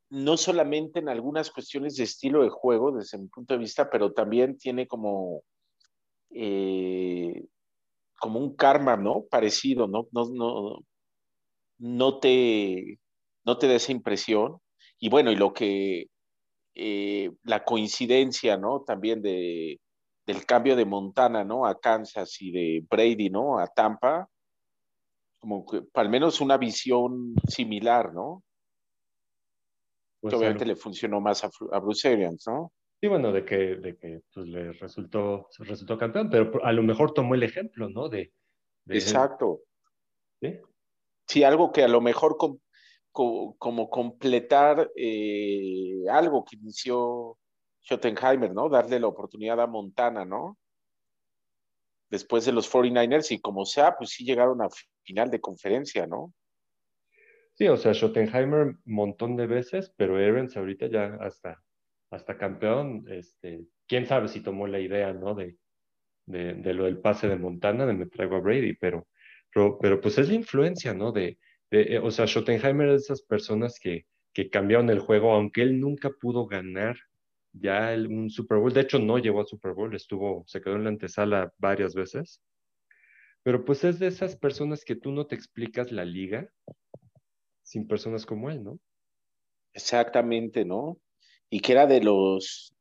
no 0.09 0.37
solamente 0.37 0.99
en 0.99 1.09
algunas 1.09 1.49
cuestiones 1.51 1.95
de 1.95 2.03
estilo 2.03 2.43
de 2.43 2.49
juego, 2.49 2.91
desde 2.91 3.17
mi 3.17 3.27
punto 3.27 3.53
de 3.53 3.59
vista, 3.59 3.89
pero 3.89 4.13
también 4.13 4.57
tiene 4.57 4.87
como, 4.87 5.43
eh, 6.31 7.45
como 8.19 8.39
un 8.39 8.55
karma, 8.55 8.97
¿no? 8.97 9.23
Parecido, 9.29 9.87
¿no? 9.87 10.07
No, 10.11 10.29
no, 10.29 10.79
no 11.79 12.19
te, 12.19 12.99
no 13.45 13.57
te 13.57 13.67
da 13.67 13.75
esa 13.75 13.91
impresión. 13.91 14.59
Y 14.99 15.09
bueno, 15.09 15.31
y 15.31 15.35
lo 15.35 15.53
que, 15.53 16.07
eh, 16.75 17.31
la 17.43 17.63
coincidencia, 17.63 18.57
¿no? 18.57 18.81
También 18.81 19.21
de, 19.21 19.79
del 20.25 20.46
cambio 20.46 20.75
de 20.75 20.86
Montana, 20.86 21.44
¿no? 21.44 21.65
A 21.65 21.80
Kansas 21.80 22.42
y 22.42 22.51
de 22.51 22.86
Brady, 22.89 23.30
¿no? 23.30 23.60
A 23.60 23.68
Tampa, 23.68 24.30
como 25.39 25.65
que 25.65 25.84
al 25.96 26.10
menos 26.10 26.39
una 26.39 26.58
visión 26.58 27.34
similar, 27.48 28.13
¿no? 28.13 28.44
Pues 30.22 30.34
obviamente 30.36 30.65
le 30.65 30.77
funcionó 30.77 31.20
más 31.20 31.44
a, 31.44 31.50
Bruce 31.80 32.08
Arians, 32.08 32.46
¿no? 32.48 32.72
Sí, 33.01 33.10
bueno, 33.10 33.34
de 33.34 33.44
que, 33.44 33.58
de 33.75 33.98
que 33.98 34.22
pues, 34.34 34.48
le 34.48 34.72
resultó, 34.72 35.50
resultó 35.60 35.98
campeón, 35.98 36.30
pero 36.30 36.63
a 36.63 36.72
lo 36.72 36.82
mejor 36.82 37.13
tomó 37.13 37.36
el 37.36 37.44
ejemplo, 37.44 37.89
¿no? 37.89 38.08
De, 38.08 38.32
Exacto. 38.88 39.63
¿Sí? 40.42 40.62
Sí, 41.27 41.44
algo 41.44 41.74
que 41.74 41.84
a 41.84 41.89
lo 41.89 42.00
mejor 42.00 42.38
como 43.12 43.89
completar 43.89 44.89
eh, 44.96 46.06
algo 46.10 46.46
que 46.46 46.56
inició 46.56 47.38
Schottenheimer, 47.83 48.53
¿no? 48.53 48.69
Darle 48.69 48.99
la 48.99 49.07
oportunidad 49.07 49.59
a 49.59 49.67
Montana, 49.67 50.25
¿no? 50.25 50.57
Después 52.09 52.45
de 52.45 52.51
los 52.51 52.71
49ers 52.71 53.31
y 53.31 53.41
como 53.41 53.65
sea, 53.65 53.95
pues 53.97 54.11
sí 54.11 54.23
llegaron 54.23 54.61
a 54.61 54.69
final 55.03 55.29
de 55.29 55.41
conferencia, 55.41 56.07
¿no? 56.07 56.33
Sí, 57.55 57.67
o 57.67 57.77
sea, 57.77 57.93
Schottenheimer 57.93 58.61
un 58.61 58.81
montón 58.85 59.35
de 59.35 59.47
veces, 59.47 59.93
pero 59.95 60.17
Aaron 60.17 60.49
ahorita 60.55 60.87
ya 60.87 61.17
hasta, 61.19 61.61
hasta 62.09 62.37
campeón, 62.37 63.05
este, 63.09 63.65
quién 63.87 64.05
sabe 64.05 64.27
si 64.27 64.41
tomó 64.41 64.65
la 64.65 64.79
idea, 64.79 65.13
¿no? 65.13 65.35
De, 65.35 65.57
de, 66.25 66.73
lo 66.73 66.85
del 66.85 66.99
pase 66.99 67.27
de 67.27 67.35
Montana, 67.35 67.85
de 67.85 67.93
me 67.93 68.05
traigo 68.07 68.37
a 68.37 68.39
Brady, 68.39 68.73
pero, 68.73 69.07
pero, 69.53 69.77
pero 69.79 70.01
pues 70.01 70.17
es 70.17 70.29
la 70.29 70.35
influencia, 70.35 70.93
¿no? 70.93 71.11
De, 71.11 71.37
eh, 71.69 71.99
o 71.99 72.09
sea, 72.11 72.25
Schottenheimer 72.25 72.87
es 72.89 72.93
de 72.93 73.13
esas 73.13 73.21
personas 73.21 73.79
que, 73.79 74.05
que 74.33 74.49
cambiaron 74.49 74.89
el 74.89 74.99
juego, 74.99 75.31
aunque 75.33 75.61
él 75.61 75.79
nunca 75.79 76.09
pudo 76.09 76.47
ganar 76.47 76.95
ya 77.53 77.93
un 77.95 78.29
Super 78.29 78.57
Bowl. 78.57 78.74
De 78.74 78.81
hecho, 78.81 79.00
no 79.00 79.17
llegó 79.17 79.41
a 79.41 79.45
Super 79.45 79.74
Bowl, 79.74 79.95
estuvo, 79.95 80.43
se 80.48 80.62
quedó 80.62 80.75
en 80.75 80.83
la 80.83 80.89
antesala 80.89 81.53
varias 81.57 81.93
veces. 81.93 82.41
Pero 83.43 83.63
pues 83.65 83.83
es 83.83 84.00
de 84.00 84.07
esas 84.07 84.36
personas 84.36 84.83
que 84.83 84.95
tú 84.95 85.12
no 85.12 85.25
te 85.27 85.36
explicas 85.36 85.91
la 85.91 86.05
liga 86.05 86.50
sin 87.62 87.88
personas 87.88 88.25
como 88.25 88.50
él, 88.50 88.63
¿no? 88.63 88.79
Exactamente, 89.74 90.65
¿no? 90.65 90.98
Y 91.50 91.60
que 91.60 91.72
era 91.74 91.88
de 91.88 92.01
los, 92.01 92.74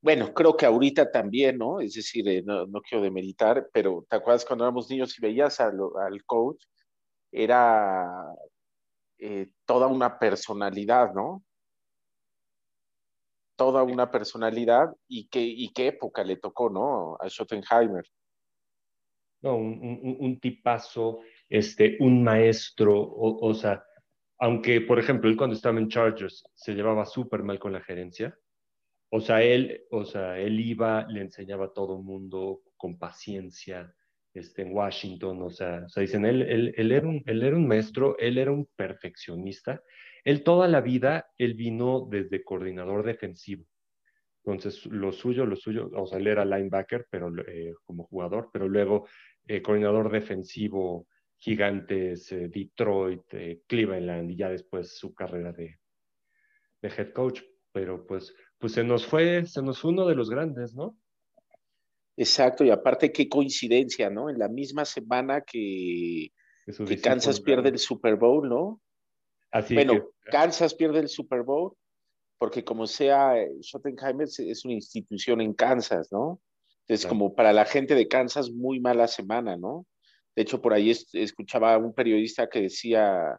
bueno, 0.00 0.32
creo 0.32 0.56
que 0.56 0.66
ahorita 0.66 1.10
también, 1.10 1.58
¿no? 1.58 1.80
Es 1.80 1.94
decir, 1.94 2.28
eh, 2.28 2.42
no, 2.44 2.66
no, 2.66 2.80
quiero 2.80 3.02
demeritar, 3.02 3.68
pero 3.72 4.04
¿te 4.08 4.16
acuerdas 4.16 4.44
cuando 4.44 4.64
éramos 4.64 4.90
niños 4.90 5.16
y 5.18 5.22
veías 5.22 5.60
al, 5.60 5.78
al 6.00 6.24
coach? 6.24 6.64
era 7.32 8.34
eh, 9.18 9.48
toda 9.64 9.86
una 9.86 10.18
personalidad, 10.18 11.12
¿no? 11.14 11.42
Toda 13.58 13.82
una 13.82 14.10
personalidad 14.12 14.94
y 15.08 15.28
qué, 15.28 15.42
y 15.42 15.72
qué 15.72 15.88
época 15.88 16.22
le 16.22 16.36
tocó, 16.36 16.70
¿no? 16.70 17.16
A 17.20 17.28
Schottenheimer. 17.28 18.04
No, 19.42 19.56
un, 19.56 20.38
tipazo, 20.40 21.20
este, 21.48 21.96
un 21.98 22.22
maestro, 22.22 22.96
o, 23.00 23.52
sea, 23.54 23.84
aunque, 24.38 24.80
por 24.80 25.00
ejemplo, 25.00 25.28
él 25.28 25.36
cuando 25.36 25.56
estaba 25.56 25.78
en 25.78 25.88
Chargers 25.88 26.44
se 26.54 26.74
llevaba 26.74 27.04
súper 27.04 27.42
mal 27.42 27.58
con 27.58 27.72
la 27.72 27.80
gerencia, 27.80 28.38
o 29.10 29.20
sea, 29.20 29.42
él, 29.42 29.84
o 29.90 30.04
sea, 30.04 30.38
él 30.38 30.60
iba, 30.60 31.06
le 31.08 31.22
enseñaba 31.22 31.66
a 31.66 31.72
todo 31.72 31.98
el 31.98 32.04
mundo 32.04 32.62
con 32.76 32.96
paciencia, 32.96 33.92
este, 34.34 34.62
en 34.62 34.72
Washington, 34.72 35.42
o 35.42 35.50
sea, 35.50 35.82
o 35.84 35.88
sea 35.88 36.02
dicen, 36.02 36.24
él, 36.24 36.42
él, 36.42 36.74
él, 36.76 36.92
era 36.92 37.08
un, 37.08 37.22
él 37.26 37.42
era 37.42 37.56
un 37.56 37.66
maestro, 37.66 38.16
él 38.18 38.38
era 38.38 38.52
un 38.52 38.68
perfeccionista, 38.76 39.82
él 40.24 40.42
toda 40.42 40.68
la 40.68 40.80
vida, 40.80 41.26
él 41.38 41.54
vino 41.54 42.06
desde 42.10 42.42
coordinador 42.44 43.04
defensivo. 43.04 43.64
Entonces, 44.44 44.86
lo 44.86 45.12
suyo, 45.12 45.44
lo 45.44 45.56
suyo, 45.56 45.90
o 45.94 46.06
sea, 46.06 46.18
él 46.18 46.26
era 46.26 46.44
linebacker, 46.44 47.06
pero 47.10 47.30
eh, 47.46 47.74
como 47.84 48.04
jugador, 48.04 48.48
pero 48.52 48.68
luego 48.68 49.06
eh, 49.46 49.60
coordinador 49.60 50.10
defensivo, 50.10 51.06
Gigantes, 51.36 52.32
eh, 52.32 52.48
Detroit, 52.48 53.22
Cleveland, 53.66 54.30
y 54.30 54.36
ya 54.36 54.48
después 54.48 54.96
su 54.96 55.14
carrera 55.14 55.52
de, 55.52 55.78
de 56.80 56.88
head 56.88 57.12
coach. 57.12 57.42
Pero 57.72 58.06
pues, 58.06 58.34
pues 58.58 58.72
se 58.72 58.82
nos 58.82 59.06
fue, 59.06 59.44
se 59.44 59.62
nos 59.62 59.80
fue 59.80 59.90
uno 59.90 60.06
de 60.06 60.14
los 60.14 60.30
grandes, 60.30 60.74
¿no? 60.74 60.96
Exacto, 62.16 62.64
y 62.64 62.70
aparte 62.70 63.12
qué 63.12 63.28
coincidencia, 63.28 64.10
¿no? 64.10 64.28
En 64.28 64.38
la 64.38 64.48
misma 64.48 64.84
semana 64.84 65.42
que, 65.42 66.32
que 66.66 67.00
Kansas 67.00 67.40
pierde 67.40 67.68
el 67.68 67.78
Super 67.78 68.16
Bowl, 68.16 68.48
¿no? 68.48 68.80
Así 69.50 69.74
bueno, 69.74 70.10
Kansas 70.30 70.74
pierde 70.74 71.00
el 71.00 71.08
Super 71.08 71.42
Bowl, 71.42 71.74
porque 72.38 72.64
como 72.64 72.86
sea, 72.86 73.34
Schottenheimer 73.60 74.28
es 74.28 74.64
una 74.64 74.74
institución 74.74 75.40
en 75.40 75.54
Kansas, 75.54 76.12
¿no? 76.12 76.40
Es 76.86 77.04
como 77.04 77.34
para 77.34 77.52
la 77.52 77.66
gente 77.66 77.94
de 77.94 78.08
Kansas, 78.08 78.50
muy 78.50 78.80
mala 78.80 79.08
semana, 79.08 79.56
¿no? 79.56 79.86
De 80.34 80.42
hecho, 80.42 80.62
por 80.62 80.72
ahí 80.72 80.90
escuchaba 80.90 81.74
a 81.74 81.78
un 81.78 81.92
periodista 81.92 82.48
que 82.48 82.62
decía 82.62 83.38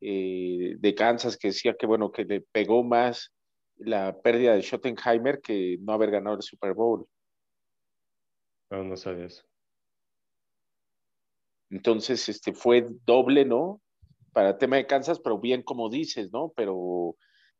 eh, 0.00 0.74
de 0.78 0.94
Kansas, 0.94 1.36
que 1.36 1.48
decía 1.48 1.74
que, 1.78 1.86
bueno, 1.86 2.10
que 2.10 2.24
le 2.24 2.40
pegó 2.40 2.82
más 2.82 3.32
la 3.76 4.20
pérdida 4.20 4.54
de 4.54 4.62
Schottenheimer 4.62 5.40
que 5.40 5.78
no 5.80 5.92
haber 5.92 6.10
ganado 6.10 6.36
el 6.36 6.42
Super 6.42 6.74
Bowl. 6.74 7.06
No, 8.70 8.82
no 8.84 8.96
sabía 8.96 9.26
eso. 9.26 9.44
Entonces, 11.70 12.28
este 12.28 12.52
fue 12.52 12.86
doble, 13.04 13.44
¿no? 13.44 13.80
Para 14.34 14.50
el 14.50 14.58
tema 14.58 14.76
de 14.76 14.86
Kansas, 14.86 15.20
pero 15.20 15.38
bien 15.38 15.62
como 15.62 15.88
dices, 15.88 16.30
¿no? 16.32 16.52
Pero 16.54 17.16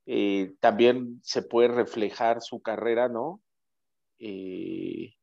eh, 0.06 0.52
también 0.60 1.20
se 1.22 1.42
puede 1.42 1.68
reflejar 1.68 2.42
su 2.42 2.60
carrera, 2.60 3.08
¿no? 3.08 3.40
Eh, 4.18 5.14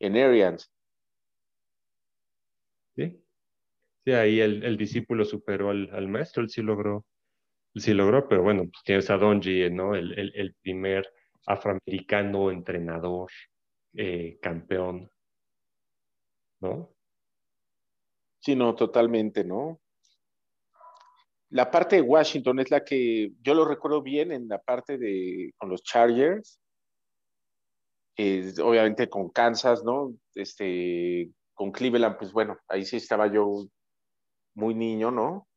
en 0.00 0.16
Arians. 0.16 0.70
Sí. 2.96 3.22
Sí, 4.04 4.12
ahí 4.12 4.40
el, 4.40 4.76
discípulo 4.76 5.24
superó 5.24 5.70
al, 5.70 6.08
maestro, 6.08 6.42
él 6.42 6.50
sí 6.50 6.62
logró, 6.62 7.04
él 7.74 7.82
sí 7.82 7.92
logró, 7.92 8.28
pero 8.28 8.42
bueno, 8.42 8.62
pues 8.62 8.82
tienes 8.84 9.10
a 9.10 9.16
Donji, 9.16 9.70
¿no? 9.70 9.96
El, 9.96 10.12
el, 10.16 10.54
primer 10.62 11.08
afroamericano 11.44 12.52
entrenador, 12.52 13.30
eh, 13.94 14.38
campeón 14.40 15.10
¿no? 16.60 16.94
Sí, 18.40 18.54
no, 18.54 18.74
totalmente, 18.74 19.44
¿no? 19.44 19.80
La 21.56 21.70
parte 21.70 21.96
de 21.96 22.02
Washington 22.02 22.60
es 22.60 22.70
la 22.70 22.84
que 22.84 23.32
yo 23.40 23.54
lo 23.54 23.64
recuerdo 23.64 24.02
bien 24.02 24.30
en 24.30 24.46
la 24.46 24.58
parte 24.58 24.98
de 24.98 25.54
con 25.56 25.70
los 25.70 25.82
Chargers, 25.82 26.60
obviamente 28.62 29.08
con 29.08 29.30
Kansas, 29.30 29.82
¿no? 29.82 30.14
Este, 30.34 31.30
con 31.54 31.72
Cleveland, 31.72 32.18
pues 32.18 32.30
bueno, 32.30 32.58
ahí 32.68 32.84
sí 32.84 32.98
estaba 32.98 33.32
yo 33.32 33.64
muy 34.54 34.74
niño, 34.74 35.10
¿no? 35.10 35.48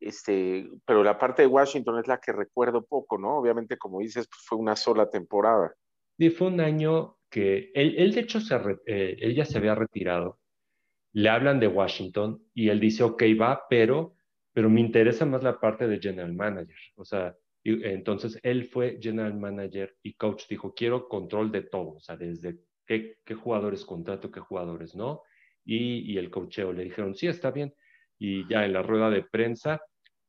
Este, 0.00 0.68
pero 0.84 1.04
la 1.04 1.16
parte 1.16 1.42
de 1.42 1.48
Washington 1.48 2.00
es 2.00 2.08
la 2.08 2.18
que 2.18 2.32
recuerdo 2.32 2.84
poco, 2.84 3.16
¿no? 3.16 3.38
Obviamente, 3.38 3.78
como 3.78 4.00
dices, 4.00 4.26
pues 4.26 4.42
fue 4.44 4.58
una 4.58 4.74
sola 4.74 5.08
temporada. 5.08 5.72
Sí, 6.18 6.30
fue 6.30 6.48
un 6.48 6.60
año 6.60 7.16
que 7.30 7.70
él, 7.76 7.94
él 7.96 8.12
de 8.12 8.22
hecho, 8.22 8.40
se 8.40 8.56
eh, 8.86 9.44
se 9.44 9.58
había 9.58 9.76
retirado. 9.76 10.40
Le 11.12 11.28
hablan 11.28 11.60
de 11.60 11.68
Washington 11.68 12.44
y 12.54 12.70
él 12.70 12.80
dice, 12.80 13.04
ok, 13.04 13.22
va, 13.40 13.66
pero, 13.70 14.13
pero 14.54 14.70
me 14.70 14.80
interesa 14.80 15.26
más 15.26 15.42
la 15.42 15.60
parte 15.60 15.86
de 15.86 15.98
general 15.98 16.32
manager. 16.32 16.78
O 16.96 17.04
sea, 17.04 17.36
entonces 17.64 18.38
él 18.42 18.64
fue 18.64 18.98
general 19.02 19.34
manager 19.34 19.94
y 20.02 20.14
coach 20.14 20.44
dijo, 20.48 20.72
quiero 20.74 21.08
control 21.08 21.52
de 21.52 21.62
todo, 21.62 21.96
o 21.96 22.00
sea, 22.00 22.16
desde 22.16 22.60
qué, 22.86 23.18
qué 23.24 23.34
jugadores 23.34 23.84
contrato, 23.84 24.30
qué 24.30 24.40
jugadores 24.40 24.94
no. 24.94 25.22
Y, 25.64 26.12
y 26.12 26.18
el 26.18 26.30
cocheo 26.30 26.72
le 26.72 26.84
dijeron, 26.84 27.14
sí, 27.14 27.26
está 27.26 27.50
bien. 27.50 27.74
Y 28.18 28.48
ya 28.48 28.64
en 28.64 28.72
la 28.72 28.82
rueda 28.82 29.10
de 29.10 29.24
prensa 29.24 29.82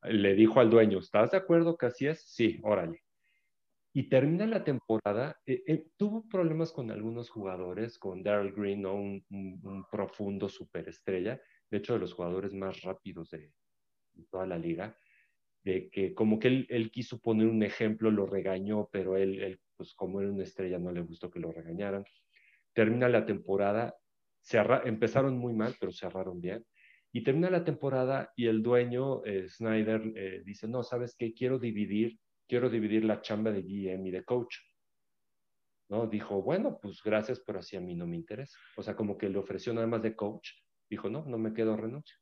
le 0.03 0.33
dijo 0.33 0.59
al 0.59 0.69
dueño, 0.69 0.99
¿estás 0.99 1.31
de 1.31 1.37
acuerdo 1.37 1.77
que 1.77 1.85
así 1.85 2.07
es? 2.07 2.21
Sí, 2.25 2.59
órale 2.63 3.05
y 3.97 4.09
termina 4.09 4.45
la 4.45 4.61
temporada, 4.61 5.39
eh, 5.45 5.63
eh, 5.65 5.85
tuvo 5.95 6.27
problemas 6.27 6.73
con 6.73 6.91
algunos 6.91 7.29
jugadores, 7.29 7.97
con 7.97 8.21
Daryl 8.21 8.51
Green, 8.51 8.85
un, 8.85 9.25
un, 9.29 9.85
profundo 9.89 10.49
superestrella, 10.49 11.39
de 11.71 11.77
hecho 11.77 11.93
de 11.93 11.99
los 11.99 12.13
jugadores 12.13 12.53
más 12.53 12.81
rápidos 12.81 13.29
de, 13.29 13.53
toda 14.29 14.45
la 14.45 14.57
liga, 14.57 14.97
de 15.63 15.89
que 15.89 16.13
como 16.13 16.39
que 16.39 16.47
él, 16.47 16.67
él, 16.69 16.91
quiso 16.91 17.19
poner 17.19 17.47
un 17.47 17.63
ejemplo, 17.63 18.11
lo 18.11 18.25
regañó, 18.25 18.89
pero 18.91 19.17
él, 19.17 19.41
él, 19.41 19.59
pues 19.75 19.93
como 19.93 20.21
era 20.21 20.31
una 20.31 20.43
estrella, 20.43 20.79
no 20.79 20.91
le 20.91 21.01
gustó 21.01 21.29
que 21.29 21.39
lo 21.39 21.51
regañaran. 21.51 22.05
Termina 22.73 23.09
la 23.09 23.25
temporada, 23.25 23.95
empezaron 24.85 25.37
muy 25.37 25.53
mal, 25.53 25.75
pero 25.79 25.91
cerraron 25.91 26.39
bien. 26.41 26.65
Y 27.11 27.23
termina 27.23 27.49
la 27.49 27.63
temporada 27.63 28.31
y 28.35 28.47
el 28.47 28.61
dueño, 28.61 29.23
eh, 29.25 29.47
Snyder, 29.47 30.43
dice, 30.43 30.67
no, 30.67 30.83
¿sabes 30.83 31.15
qué? 31.17 31.33
Quiero 31.33 31.57
dividir 31.57 32.19
quiero 32.47 32.69
dividir 32.69 33.05
la 33.05 33.21
chamba 33.21 33.51
de 33.51 33.61
GM 33.61 34.07
y 34.07 34.11
de 34.11 34.23
coach. 34.23 34.57
¿No? 35.89 36.07
Dijo, 36.07 36.41
bueno, 36.41 36.79
pues 36.81 37.01
gracias, 37.03 37.41
pero 37.45 37.59
así 37.59 37.75
a 37.75 37.81
mí 37.81 37.95
no 37.95 38.07
me 38.07 38.15
interesa. 38.15 38.57
O 38.75 38.83
sea, 38.83 38.95
como 38.95 39.17
que 39.17 39.29
le 39.29 39.37
ofreció 39.37 39.73
nada 39.73 39.87
más 39.87 40.01
de 40.01 40.15
coach. 40.15 40.49
Dijo, 40.89 41.09
no, 41.09 41.25
no 41.25 41.37
me 41.37 41.53
quedo 41.53 41.77
renuncio. 41.77 42.17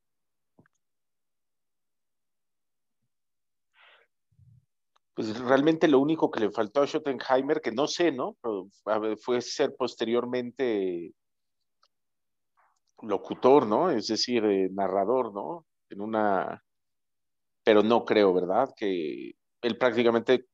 Pues 5.14 5.38
realmente 5.38 5.86
lo 5.86 6.00
único 6.00 6.30
que 6.30 6.40
le 6.40 6.50
faltó 6.50 6.82
a 6.82 6.86
Schottenheimer, 6.86 7.60
que 7.60 7.70
no 7.70 7.86
sé, 7.86 8.10
¿no? 8.10 8.36
fue 9.20 9.40
ser 9.40 9.74
posteriormente 9.76 11.12
locutor, 13.02 13.66
¿no? 13.66 13.90
Es 13.90 14.08
decir, 14.08 14.44
eh, 14.44 14.68
narrador, 14.72 15.32
¿no? 15.32 15.66
En 15.90 16.00
una... 16.00 16.62
Pero 17.62 17.82
no 17.82 18.04
creo, 18.04 18.34
¿verdad? 18.34 18.70
Que 18.76 19.32
él 19.62 19.78
prácticamente 19.78 20.46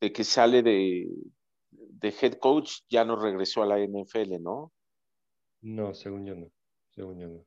de 0.00 0.12
que 0.12 0.24
sale 0.24 0.62
de, 0.62 1.08
head 2.02 2.34
coach 2.34 2.80
ya 2.88 3.04
no 3.04 3.16
regresó 3.16 3.62
a 3.62 3.66
la 3.66 3.78
NFL, 3.78 4.42
¿no? 4.42 4.72
No, 5.62 5.94
según 5.94 6.26
yo 6.26 6.34
no, 6.34 6.50
según 6.90 7.18
yo 7.18 7.28
no. 7.28 7.46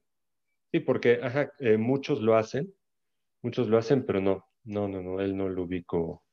Sí, 0.72 0.80
porque 0.80 1.20
eh, 1.60 1.78
muchos 1.78 2.22
lo 2.22 2.36
hacen, 2.36 2.74
muchos 3.44 3.68
lo 3.68 3.78
hacen, 3.78 4.06
pero 4.06 4.20
no, 4.20 4.44
no, 4.64 4.88
no, 4.88 5.04
no, 5.04 5.22
él 5.22 5.38
no 5.38 5.48
lo 5.50 5.64
ubicó. 5.64 6.24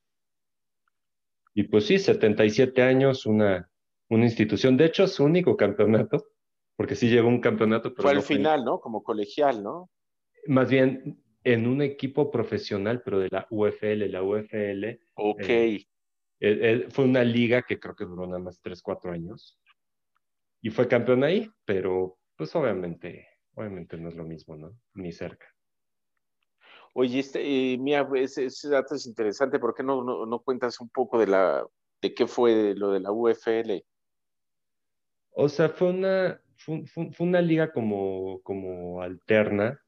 Y 1.54 1.64
pues 1.64 1.86
sí, 1.86 1.98
77 1.98 2.82
años, 2.82 3.26
una, 3.26 3.70
una 4.08 4.24
institución, 4.24 4.76
de 4.76 4.86
hecho, 4.86 5.06
su 5.06 5.24
único 5.24 5.56
campeonato, 5.56 6.26
porque 6.76 6.96
sí 6.96 7.08
llegó 7.08 7.28
un 7.28 7.40
campeonato. 7.40 7.94
Pero 7.94 8.02
fue 8.02 8.12
al 8.12 8.22
final, 8.22 8.64
¿no? 8.64 8.80
Como 8.80 9.02
colegial, 9.02 9.62
¿no? 9.62 9.90
Más 10.46 10.68
bien, 10.68 11.22
en 11.44 11.66
un 11.66 11.82
equipo 11.82 12.30
profesional, 12.30 13.02
pero 13.04 13.20
de 13.20 13.28
la 13.30 13.46
UFL. 13.50 14.10
La 14.10 14.22
UFL. 14.22 14.98
Ok. 15.14 15.48
Eh, 15.48 15.86
eh, 16.40 16.58
eh, 16.60 16.86
fue 16.90 17.04
una 17.04 17.22
liga 17.22 17.62
que 17.62 17.78
creo 17.78 17.94
que 17.94 18.04
duró 18.04 18.26
nada 18.26 18.40
más 18.40 18.60
3, 18.60 18.82
4 18.82 19.12
años. 19.12 19.60
Y 20.60 20.70
fue 20.70 20.88
campeón 20.88 21.22
ahí, 21.22 21.48
pero 21.64 22.18
pues 22.36 22.54
obviamente, 22.56 23.28
obviamente 23.54 23.96
no 23.96 24.08
es 24.08 24.16
lo 24.16 24.24
mismo, 24.24 24.56
¿no? 24.56 24.76
Ni 24.94 25.12
cerca. 25.12 25.46
Oye, 26.96 27.18
este, 27.18 27.76
mira, 27.78 28.08
ese, 28.14 28.48
dato 28.68 28.94
es 28.94 29.06
interesante. 29.06 29.58
¿Por 29.58 29.74
qué 29.74 29.82
no, 29.82 30.02
no, 30.04 30.38
cuentas 30.40 30.80
un 30.80 30.88
poco 30.88 31.18
de 31.18 31.26
la 31.26 31.66
de 32.00 32.14
qué 32.14 32.26
fue 32.26 32.74
lo 32.76 32.92
de 32.92 33.00
la 33.00 33.10
UFL? 33.10 33.84
O 35.32 35.48
sea, 35.48 35.70
fue 35.70 35.90
una, 35.90 36.40
fue, 36.56 36.84
una 37.18 37.40
liga 37.40 37.72
como, 37.72 38.40
como 38.42 39.02
alterna 39.02 39.80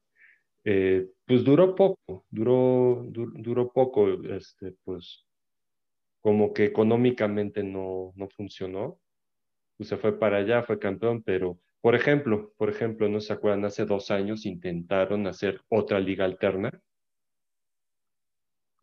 eh, 0.65 1.07
pues 1.25 1.45
duró 1.45 1.75
poco, 1.75 2.25
duró, 2.29 3.05
duró 3.07 3.71
poco, 3.71 4.09
este, 4.25 4.73
pues 4.83 5.25
como 6.19 6.51
que 6.51 6.65
económicamente 6.65 7.63
no, 7.63 8.11
no 8.15 8.27
funcionó. 8.27 8.99
Pues 9.77 9.87
se 9.87 9.97
fue 9.97 10.19
para 10.19 10.37
allá, 10.37 10.63
fue 10.63 10.77
campeón, 10.77 11.23
pero 11.23 11.57
por 11.79 11.95
ejemplo, 11.95 12.51
por 12.57 12.69
ejemplo, 12.69 13.07
no 13.07 13.21
se 13.21 13.31
acuerdan, 13.31 13.63
hace 13.63 13.85
dos 13.85 14.11
años 14.11 14.45
intentaron 14.45 15.25
hacer 15.25 15.61
otra 15.69 16.01
liga 16.01 16.25
alterna 16.25 16.81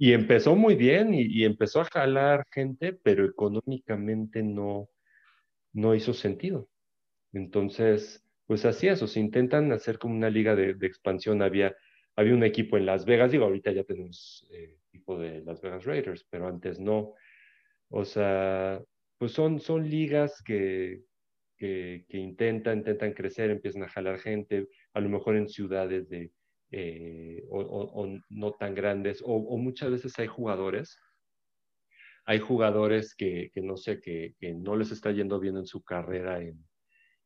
y 0.04 0.12
empezó 0.12 0.54
muy 0.54 0.74
bien 0.74 1.14
y, 1.14 1.44
empezó 1.44 1.80
a 1.80 1.86
jalar 1.86 2.44
gente, 2.52 2.92
pero 2.92 3.24
económicamente 3.24 4.42
no, 4.42 4.90
no 5.72 5.94
hizo 5.94 6.12
sentido. 6.12 6.68
Entonces, 7.32 8.22
pues 8.44 8.66
así 8.66 8.86
es, 8.86 9.00
o 9.00 9.06
se 9.06 9.20
intentan 9.20 9.72
hacer 9.72 9.98
como 9.98 10.14
una 10.14 10.28
liga 10.28 10.54
de, 10.54 10.76
expansión. 10.82 11.40
Había, 11.40 11.74
había 12.16 12.34
un 12.34 12.44
equipo 12.44 12.76
en 12.76 12.84
Las 12.84 13.06
Vegas, 13.06 13.32
digo, 13.32 13.46
ahorita 13.46 13.72
ya 13.72 13.82
tenemos 13.84 14.46
eh, 14.52 14.76
equipo 14.88 15.18
de 15.18 15.40
Las 15.40 15.62
Vegas 15.62 15.86
Raiders, 15.86 16.26
pero 16.28 16.48
antes 16.48 16.78
no. 16.78 17.14
O 17.88 18.04
sea, 18.04 18.82
pues 19.16 19.32
son, 19.32 19.58
son 19.58 19.88
ligas 19.88 20.42
que, 20.42 21.00
que, 21.56 22.04
intentan, 22.10 22.80
intentan 22.80 23.14
crecer, 23.14 23.50
empiezan 23.50 23.84
a 23.84 23.88
jalar 23.88 24.18
gente, 24.18 24.68
a 24.92 25.00
lo 25.00 25.08
mejor 25.08 25.38
en 25.38 25.48
ciudades 25.48 26.10
de, 26.10 26.30
eh, 26.76 27.44
o, 27.50 28.08
no 28.30 28.52
tan 28.52 28.74
grandes, 28.74 29.22
o, 29.24 29.56
muchas 29.58 29.92
veces 29.92 30.18
hay 30.18 30.26
jugadores, 30.26 30.98
hay 32.26 32.40
jugadores 32.40 33.14
que, 33.14 33.52
no 33.56 33.76
sé, 33.76 34.00
que, 34.00 34.34
no 34.56 34.74
les 34.76 34.90
está 34.90 35.12
yendo 35.12 35.38
bien 35.38 35.56
en 35.56 35.66
su 35.66 35.84
carrera 35.84 36.42
en, 36.42 36.64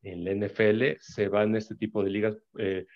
en 0.02 0.24
la 0.24 0.46
NFL 0.46 0.98
se 1.00 1.28
van 1.28 1.54
a 1.54 1.58
este 1.58 1.76
tipo 1.76 2.02
de 2.02 2.10
ligas. 2.10 2.36
Eh, 2.58 2.86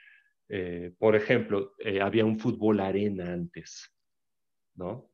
eh, 0.51 0.93
por 0.99 1.17
ejemplo, 1.17 1.73
eh, 1.79 2.01
había 2.01 2.25
un 2.25 2.39
fútbol 2.39 2.81
arena 2.81 3.33
antes, 3.33 3.91
¿no? 4.75 5.11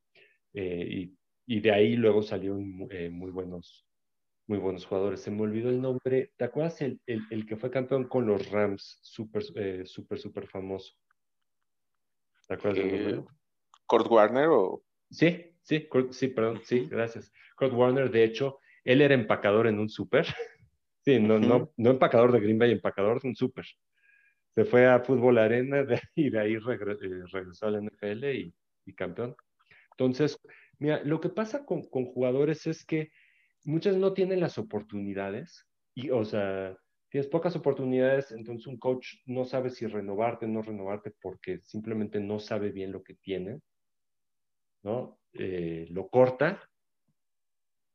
Y, 0.52 1.14
de 1.46 1.72
ahí 1.72 1.96
luego 1.96 2.22
salieron 2.22 2.68
muy 3.12 3.30
buenos 3.30 3.86
muy 4.46 4.58
buenos 4.58 4.86
jugadores. 4.86 5.20
Se 5.20 5.30
me 5.30 5.42
olvidó 5.42 5.68
el 5.68 5.80
nombre. 5.80 6.32
¿Te 6.36 6.44
acuerdas 6.44 6.80
el, 6.80 7.00
el, 7.06 7.46
que 7.46 7.56
fue 7.56 7.70
campeón 7.70 8.08
con 8.08 8.26
los 8.26 8.50
Rams? 8.50 8.98
Súper, 9.02 9.42
súper, 9.86 10.18
súper 10.18 10.46
famoso. 10.46 10.94
¿Te 12.48 12.54
acuerdas 12.54 12.84
del? 12.84 13.24
¿Kurt 13.86 14.10
Warner 14.10 14.48
o...? 14.48 14.82
Sí, 15.10 15.54
sí, 15.62 15.88
sí, 16.10 16.28
perdón, 16.28 16.60
sí, 16.64 16.86
gracias. 16.90 17.32
Kurt 17.56 17.72
Warner, 17.72 18.10
de 18.10 18.24
hecho, 18.24 18.58
él 18.84 19.00
era 19.00 19.14
empacador 19.14 19.66
en 19.66 19.78
un 19.78 19.88
súper 19.88 20.26
Sí, 21.04 21.18
no, 21.18 21.38
no, 21.38 21.72
no 21.78 21.90
empacador 21.90 22.32
de 22.32 22.40
Green 22.40 22.58
Bay, 22.58 22.70
empacador 22.70 23.22
de 23.22 23.28
un 23.28 23.34
súper. 23.34 23.64
Se 24.54 24.66
fue 24.66 24.86
a 24.86 25.00
Fútbol 25.00 25.38
Arena 25.38 25.86
y 26.14 26.28
de 26.30 26.38
ahí 26.38 26.54
eh, 26.54 26.60
regresó 27.32 27.66
a 27.66 27.70
la 27.70 27.80
NFL 27.80 28.24
y, 28.26 28.54
campeón. 28.94 29.34
Entonces, 29.92 30.38
mira, 30.78 31.02
lo 31.04 31.18
que 31.20 31.30
pasa 31.30 31.64
con, 31.64 31.82
jugadores 31.82 32.66
es 32.66 32.84
que 32.84 33.10
muchas 33.64 33.96
no 33.96 34.12
tienen 34.12 34.40
las 34.40 34.58
oportunidades 34.58 35.66
y, 35.94 36.10
o 36.10 36.26
sea, 36.26 36.76
tienes 37.08 37.28
pocas 37.28 37.56
oportunidades, 37.56 38.32
entonces 38.32 38.66
un 38.66 38.78
coach 38.78 39.14
no 39.26 39.44
sabe 39.44 39.70
si 39.70 39.86
renovarte 39.86 40.46
o 40.46 40.48
no 40.48 40.62
renovarte 40.62 41.12
porque 41.22 41.60
simplemente 41.62 42.20
no 42.20 42.38
sabe 42.38 42.70
bien 42.70 42.92
lo 42.92 43.02
que 43.02 43.14
tiene, 43.14 43.60
¿no? 44.82 45.18
Eh, 45.32 45.86
lo 45.90 46.08
corta 46.08 46.60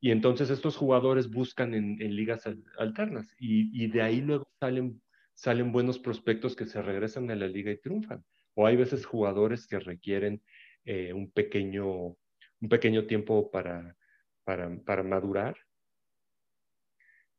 y 0.03 0.11
entonces 0.11 0.49
estos 0.49 0.75
jugadores 0.75 1.31
buscan 1.31 1.73
en, 1.73 1.97
ligas 2.13 2.43
alternas 2.77 3.33
y, 3.39 3.87
de 3.87 4.01
ahí 4.01 4.19
luego 4.19 4.45
salen, 4.59 5.01
salen 5.33 5.71
buenos 5.71 5.97
prospectos 5.97 6.57
que 6.57 6.65
se 6.65 6.81
regresan 6.81 7.31
a 7.31 7.35
la 7.37 7.47
liga 7.47 7.71
y 7.71 7.77
triunfan. 7.77 8.21
O 8.53 8.67
hay 8.67 8.75
veces 8.75 9.05
jugadores 9.05 9.65
que 9.65 9.79
requieren 9.79 10.41
eh, 10.83 11.13
un, 11.13 11.31
pequeño, 11.31 11.87
un 11.89 12.69
pequeño 12.69 13.05
tiempo 13.05 13.49
para, 13.49 13.95
para, 14.43 15.03
madurar. 15.03 15.55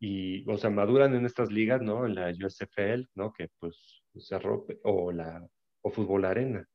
Y, 0.01 0.49
o 0.51 0.59
sea, 0.59 0.71
maduran 0.71 1.15
en 1.15 1.25
estas 1.25 1.51
ligas, 1.51 1.81
¿no? 1.83 2.07
En 2.07 2.15
la 2.15 2.31
USFL, 2.31 3.09
¿no? 3.15 3.33
Que 3.33 3.49
pues 3.59 4.03
se 4.17 4.39
rompe, 4.39 4.79
o 4.85 5.13
la 5.13 5.47
o 5.83 5.91
Fútbol 5.91 6.25
Arena. 6.25 6.67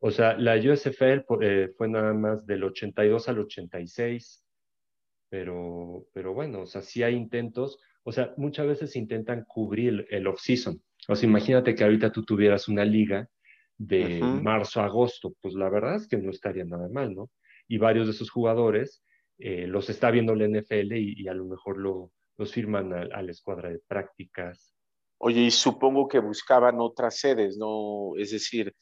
O 0.00 0.10
sea, 0.10 0.36
la 0.36 0.56
USFL 0.56 1.24
eh, 1.40 1.70
fue 1.76 1.88
nada 1.88 2.12
más 2.12 2.46
del 2.46 2.64
82 2.64 3.28
al 3.28 3.38
86 3.40 4.44
pero, 5.34 6.06
pero 6.12 6.32
bueno, 6.32 6.60
o 6.60 6.66
sea, 6.66 6.80
sí 6.80 7.02
hay 7.02 7.16
intentos, 7.16 7.80
o 8.04 8.12
sea, 8.12 8.32
muchas 8.36 8.68
veces 8.68 8.94
intentan 8.94 9.44
cubrir 9.44 10.06
el 10.08 10.28
off-season. 10.28 10.80
O 11.08 11.16
sea, 11.16 11.28
imagínate 11.28 11.74
que 11.74 11.82
ahorita 11.82 12.12
tú 12.12 12.24
tuvieras 12.24 12.68
una 12.68 12.84
liga 12.84 13.28
de 13.76 14.20
marzo 14.20 14.80
a 14.80 14.84
agosto, 14.84 15.34
pues 15.42 15.54
la 15.54 15.68
verdad 15.68 15.96
es 15.96 16.06
que 16.06 16.18
no 16.18 16.30
estaría 16.30 16.64
nada 16.64 16.88
mal, 16.88 17.16
¿no? 17.16 17.30
Y 17.66 17.78
varios 17.78 18.06
de 18.06 18.12
esos 18.12 18.30
jugadores 18.30 19.02
eh, 19.38 19.66
los 19.66 19.90
está 19.90 20.12
viendo 20.12 20.36
la 20.36 20.46
NFL 20.46 20.92
y, 20.92 21.26
a 21.26 21.34
lo 21.34 21.46
mejor 21.46 21.78
lo, 21.78 22.12
los 22.36 22.52
firman 22.52 22.92
a, 22.92 23.02
a, 23.12 23.22
la 23.22 23.30
escuadra 23.30 23.70
de 23.70 23.80
prácticas. 23.86 24.74
Oye, 25.18 25.40
y 25.42 25.50
supongo 25.50 26.08
que 26.08 26.18
buscaban 26.18 26.80
otras 26.80 27.18
sedes, 27.18 27.56
¿no? 27.56 28.12
Es 28.16 28.32
decir, 28.32 28.74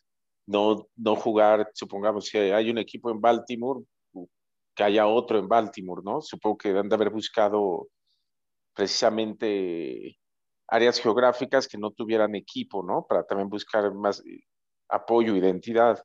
no, 0.46 0.88
no 0.96 1.16
jugar, 1.16 1.70
supongamos, 1.74 2.26
si 2.26 2.38
hay 2.38 2.70
un 2.70 2.78
equipo 2.78 3.10
en 3.10 3.20
Baltimore, 3.20 3.84
que 4.74 4.82
haya 4.82 5.06
otro 5.06 5.38
en 5.38 5.48
Baltimore, 5.48 6.02
¿no? 6.04 6.20
Supongo 6.20 6.58
que 6.58 6.70
han 6.70 6.88
de 6.88 6.94
haber 6.94 7.10
buscado 7.10 7.88
precisamente 8.74 10.18
áreas 10.68 11.00
geográficas 11.00 11.68
que 11.68 11.78
no 11.78 11.90
tuvieran 11.90 12.34
equipo, 12.34 12.82
¿no? 12.82 13.06
Para 13.06 13.24
también 13.24 13.48
buscar 13.48 13.92
más 13.92 14.20
eh, 14.20 14.44
apoyo, 14.88 15.36
identidad. 15.36 16.02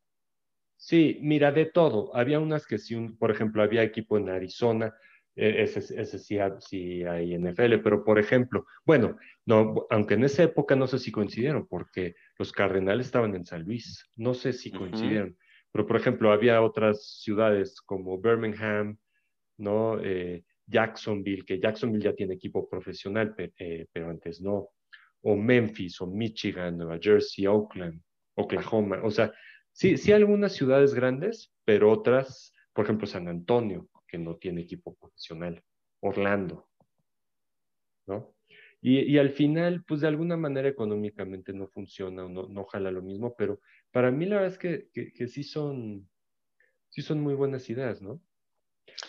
Sí, 0.75 1.17
mira, 1.21 1.51
de 1.51 1.65
todo. 1.65 2.15
Había 2.15 2.39
unas 2.39 2.67
que 2.67 2.77
sí, 2.77 2.95
por 3.17 3.31
ejemplo, 3.31 3.63
había 3.63 3.83
equipo 3.83 4.17
en 4.17 4.29
Arizona, 4.29 4.93
ese, 5.37 5.79
ese 5.79 6.19
sí, 6.19 6.37
sí, 6.59 7.03
hay 7.03 7.37
NFL, 7.37 7.77
pero 7.83 8.03
por 8.03 8.17
ejemplo, 8.17 8.65
bueno, 8.85 9.17
no, 9.45 9.85
aunque 9.89 10.15
en 10.15 10.23
esa 10.23 10.43
época 10.43 10.75
no 10.75 10.87
sé 10.87 10.97
si 10.97 11.11
coincidieron, 11.11 11.67
porque 11.67 12.15
los 12.39 12.51
Cardenales 12.51 13.05
estaban 13.05 13.35
en 13.35 13.45
San 13.45 13.63
Luis, 13.63 14.09
no 14.15 14.33
sé 14.33 14.51
si 14.51 14.71
coincidieron, 14.71 15.37
pero 15.71 15.85
por 15.85 15.95
ejemplo, 15.95 16.31
había 16.31 16.61
otras 16.61 17.21
ciudades 17.21 17.79
como 17.81 18.19
Birmingham, 18.19 18.97
¿no? 19.57 19.99
Eh, 20.01 20.43
Jacksonville, 20.65 21.45
que 21.45 21.59
Jacksonville 21.59 22.03
ya 22.03 22.13
tiene 22.13 22.33
equipo 22.33 22.67
profesional, 22.67 23.35
eh, 23.37 23.85
pero 23.91 24.09
antes 24.09 24.41
no, 24.41 24.69
o 25.21 25.35
Memphis, 25.35 26.01
o 26.01 26.07
Michigan, 26.07 26.77
Nueva 26.77 26.97
Jersey, 26.99 27.45
Oakland, 27.45 28.01
Oklahoma, 28.35 29.01
o 29.03 29.11
sea, 29.11 29.31
sí, 29.71 29.97
sí 29.97 30.11
algunas 30.11 30.53
ciudades 30.53 30.93
grandes, 30.93 31.53
pero 31.63 31.91
otras, 31.91 32.53
por 32.73 32.85
ejemplo, 32.85 33.07
San 33.07 33.27
Antonio, 33.27 33.87
que 34.07 34.17
no 34.17 34.37
tiene 34.37 34.61
equipo 34.61 34.95
profesional, 34.95 35.63
Orlando, 35.99 36.67
¿no? 38.05 38.33
Y, 38.79 39.17
al 39.17 39.31
final, 39.31 39.83
pues 39.85 40.01
de 40.01 40.07
alguna 40.07 40.37
manera 40.37 40.69
económicamente 40.69 41.51
no 41.51 41.67
funciona 41.67 42.25
o 42.25 42.29
no, 42.29 42.47
no 42.47 42.63
jala 42.65 42.91
lo 42.91 43.01
mismo, 43.01 43.33
pero 43.35 43.59
para 43.91 44.11
mí 44.11 44.25
la 44.25 44.35
verdad 44.35 44.53
es 44.53 44.59
que, 44.59 44.89
que, 45.13 45.27
sí, 45.27 45.43
son, 45.43 46.07
sí 46.89 47.01
son 47.01 47.19
muy 47.19 47.33
buenas 47.33 47.69
ideas, 47.69 48.01
¿no? 48.01 48.21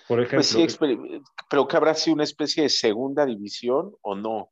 Por 0.09 0.27
pues 0.29 0.55
ejemplo. 0.55 1.23
pero 1.51 1.69
que 1.69 1.77
habrá 1.77 1.95
sido 1.95 2.15
una 2.15 2.25
especie 2.25 2.63
de 2.63 2.71
segunda 2.71 3.27
división 3.27 3.95
o 4.01 4.17
no? 4.17 4.51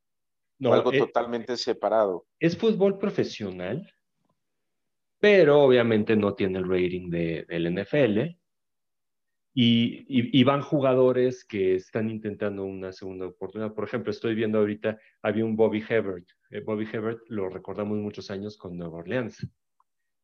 No, 0.59 0.73
algo 0.73 0.93
eh, 0.93 0.99
totalmente 0.99 1.57
separado. 1.57 2.27
Es 2.39 2.57
fútbol 2.57 2.99
profesional, 2.99 3.91
pero 5.19 5.63
obviamente 5.63 6.15
no 6.15 6.35
tiene 6.35 6.59
el 6.59 6.69
rating 6.69 7.11
de, 7.11 7.45
del 7.49 7.75
NFL. 7.75 8.39
Y, 9.59 10.45
van 10.45 10.61
jugadores 10.61 11.43
que 11.43 11.77
están 11.77 12.11
intentando 12.11 12.67
una 12.67 12.93
segunda 12.93 13.27
oportunidad. 13.27 13.73
Por 13.73 13.85
ejemplo, 13.85 14.11
estoy 14.11 14.35
viendo 14.35 14.59
ahorita, 14.59 14.99
había 15.23 15.47
un 15.47 15.57
Bobby 15.57 15.83
Hebert. 15.89 16.29
Eh, 16.51 16.61
Bobby 16.61 16.87
Hebert 16.93 17.21
lo 17.29 17.49
recordamos 17.49 17.97
muchos 17.97 18.31
años 18.31 18.59
con 18.59 18.77
Nueva 18.77 18.99
Orleans. 18.99 19.49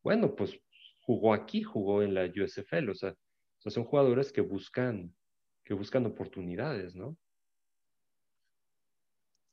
Bueno, 0.02 0.36
pues 0.36 0.60
jugó 1.00 1.32
aquí, 1.32 1.62
jugó 1.62 2.02
en 2.02 2.12
la 2.12 2.26
USFL. 2.26 2.90
O 2.90 2.94
sea, 2.94 3.16
son 3.58 3.84
jugadores 3.84 4.30
que 4.32 4.42
buscan, 4.42 5.14
que 5.64 5.72
buscan 5.72 6.04
oportunidades, 6.04 6.94
¿no? 6.94 7.16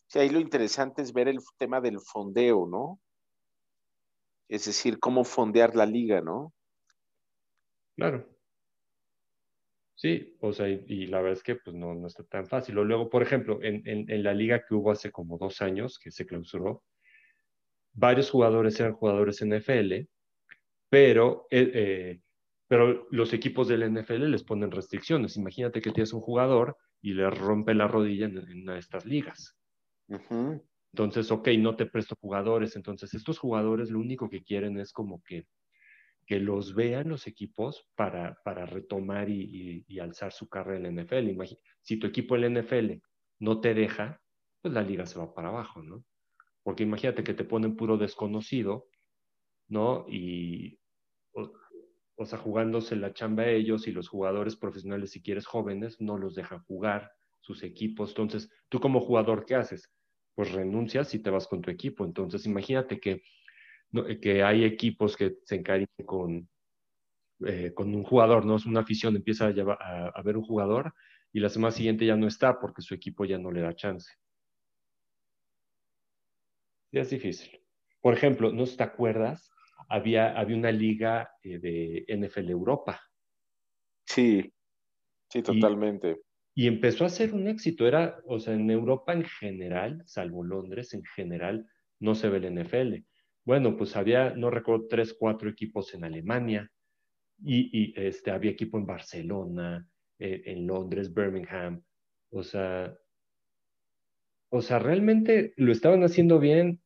Sí, 0.08 0.20
ahí 0.20 0.30
lo 0.30 0.42
interesante 0.42 1.04
es 1.04 1.14
ver 1.14 1.30
el 1.30 1.40
tema 1.58 1.80
del 1.80 2.02
fondeo, 2.02 2.68
¿no? 2.68 3.00
Es 4.50 4.66
decir, 4.66 5.00
cómo 5.00 5.24
fondear 5.24 5.74
la 5.74 5.86
liga, 5.86 6.20
¿no? 6.20 6.54
Claro. 7.96 8.39
Sí, 10.00 10.38
o 10.40 10.54
sea, 10.54 10.70
y, 10.70 11.08
la 11.08 11.18
verdad 11.18 11.34
es 11.34 11.44
que 11.44 11.56
pues 11.56 11.76
no, 11.76 11.94
no 11.94 12.08
está 12.08 12.24
tan 12.24 12.48
fácil. 12.48 12.78
O 12.78 12.86
luego, 12.86 13.10
por 13.10 13.22
ejemplo, 13.22 13.60
en, 13.62 13.84
en, 13.86 14.24
la 14.24 14.34
liga 14.34 14.64
que 14.66 14.74
hubo 14.74 14.92
hace 14.92 15.12
como 15.12 15.38
dos 15.38 15.62
años, 15.62 16.00
que 16.00 16.10
se 16.10 16.26
clausuró, 16.26 16.86
varios 17.92 18.30
jugadores 18.30 18.80
eran 18.80 18.94
jugadores 18.94 19.42
NFL, 19.42 20.08
pero, 20.88 21.48
eh, 21.52 21.72
eh, 21.74 22.22
pero 22.70 23.08
los 23.12 23.34
equipos 23.34 23.68
del 23.68 23.92
NFL 23.94 24.32
les 24.32 24.46
ponen 24.46 24.72
restricciones. 24.72 25.36
Imagínate 25.36 25.82
que 25.82 25.92
tienes 25.92 26.14
un 26.14 26.22
jugador 26.22 26.78
y 27.02 27.14
le 27.14 27.30
rompe 27.30 27.74
la 27.74 27.90
rodilla 27.90 28.28
en, 28.28 28.38
una 28.62 28.76
de 28.76 28.80
estas 28.80 29.06
ligas. 29.06 29.58
Entonces, 30.94 31.30
ok, 31.30 31.50
no 31.58 31.76
te 31.76 31.88
presto 31.88 32.16
jugadores. 32.22 32.78
Entonces, 32.78 33.14
estos 33.16 33.38
jugadores 33.38 33.90
lo 33.90 34.00
único 34.00 34.30
que 34.30 34.44
quieren 34.44 34.80
es 34.80 34.94
como 34.94 35.22
que 35.24 35.46
que 36.30 36.40
los 36.40 36.76
vean 36.76 37.10
los 37.10 37.26
equipos 37.26 37.90
para, 37.96 38.40
para 38.44 38.68
retomar 38.68 39.32
y, 39.32 39.84
alzar 40.00 40.32
su 40.32 40.48
carrera 40.48 40.88
en 40.88 40.96
la 40.96 41.02
NFL. 41.02 41.42
si 41.82 41.98
tu 41.98 42.06
equipo 42.06 42.36
en 42.36 42.42
la 42.54 42.62
NFL 42.62 43.02
no 43.40 43.60
te 43.60 43.74
deja, 43.74 44.22
pues 44.62 44.72
la 44.72 44.84
liga 44.84 45.08
se 45.08 45.18
va 45.18 45.34
para 45.34 45.48
abajo, 45.48 45.82
¿no? 45.82 46.06
Porque 46.62 46.84
imagínate 46.84 47.24
que 47.24 47.34
te 47.34 47.46
ponen 47.46 47.76
puro 47.76 47.98
desconocido, 47.98 48.90
¿no? 49.70 50.06
Y, 50.08 50.80
o, 51.34 52.26
sea, 52.26 52.38
jugándose 52.38 52.96
la 52.96 53.12
chamba 53.12 53.44
a 53.44 53.50
ellos 53.50 53.88
y 53.88 53.92
los 53.92 54.08
jugadores 54.08 54.56
profesionales, 54.56 55.10
si 55.10 55.24
quieres 55.24 55.48
jóvenes, 55.48 56.00
no 56.00 56.20
los 56.20 56.36
dejan 56.36 56.64
jugar 56.66 57.12
sus 57.40 57.64
equipos. 57.64 58.12
Entonces, 58.12 58.52
tú 58.70 58.80
como 58.80 59.02
jugador, 59.02 59.48
¿qué 59.48 59.56
haces? 59.56 59.92
Pues 60.36 60.52
renuncias 60.52 61.12
y 61.16 61.24
te 61.24 61.32
vas 61.32 61.48
con 61.48 61.64
tu 61.64 61.72
equipo. 61.72 62.06
Entonces, 62.06 62.46
imagínate 62.46 63.00
que 63.00 63.24
que 64.22 64.44
hay 64.44 64.64
equipos 64.66 65.18
que 65.18 65.38
se 65.44 65.56
encariñan 65.56 66.06
con, 66.06 66.50
eh, 67.46 67.74
con 67.74 67.94
un 67.96 68.04
jugador, 68.04 68.46
¿no? 68.46 68.58
Es 68.58 68.66
una 68.66 68.82
afición, 68.82 69.16
empieza 69.16 69.48
a, 69.48 70.08
a, 70.08 70.22
ver 70.22 70.38
un 70.38 70.44
jugador 70.44 70.94
y 71.32 71.40
la 71.40 71.50
semana 71.50 71.72
siguiente 71.72 72.06
ya 72.06 72.16
no 72.16 72.28
está 72.28 72.60
porque 72.60 72.82
su 72.82 72.94
equipo 72.94 73.26
ya 73.26 73.38
no 73.38 73.52
le 73.52 73.62
da 73.62 73.76
chance. 73.76 74.12
Ya 76.92 77.02
es 77.02 77.10
difícil. 77.10 77.62
Por 78.02 78.14
ejemplo, 78.14 78.52
¿no 78.52 78.66
te 78.66 78.84
acuerdas? 78.84 79.52
Había, 79.88 80.38
había 80.38 80.58
una 80.58 80.72
liga 80.72 81.32
eh, 81.44 81.60
de 81.60 82.06
NFL 82.08 82.50
Europa. 82.50 83.02
Sí, 84.06 84.52
sí, 85.30 85.42
totalmente. 85.42 86.18
Y, 86.56 86.66
y, 86.66 86.68
empezó 86.68 87.06
a 87.06 87.10
ser 87.10 87.34
un 87.34 87.48
éxito. 87.48 87.88
Era, 87.88 88.20
o 88.26 88.40
sea, 88.40 88.54
en 88.54 88.70
Europa 88.70 89.14
en 89.14 89.24
general, 89.24 90.04
salvo 90.06 90.44
Londres, 90.44 90.94
en 90.94 91.04
general, 91.16 91.68
no 92.00 92.16
se 92.16 92.30
ve 92.30 92.38
el 92.38 92.60
NFL. 92.60 93.09
Bueno, 93.50 93.76
pues 93.76 93.96
había, 93.96 94.30
no 94.36 94.52
recuerdo, 94.52 94.86
tres, 94.88 95.16
cuatro 95.20 95.50
equipos 95.50 95.92
en 95.96 96.04
Alemania 96.04 96.72
y, 97.44 98.00
este, 98.00 98.30
había 98.30 98.52
equipo 98.52 98.78
en 98.78 98.86
Barcelona, 98.86 99.90
eh, 100.20 100.44
en 100.46 100.68
Londres, 100.68 101.12
Birmingham. 101.12 101.84
O 102.30 102.44
sea, 102.44 102.96
o 104.50 104.62
sea, 104.62 104.78
realmente 104.78 105.56
lo 105.58 105.72
estaban 105.72 106.04
haciendo 106.04 106.38
bien 106.38 106.80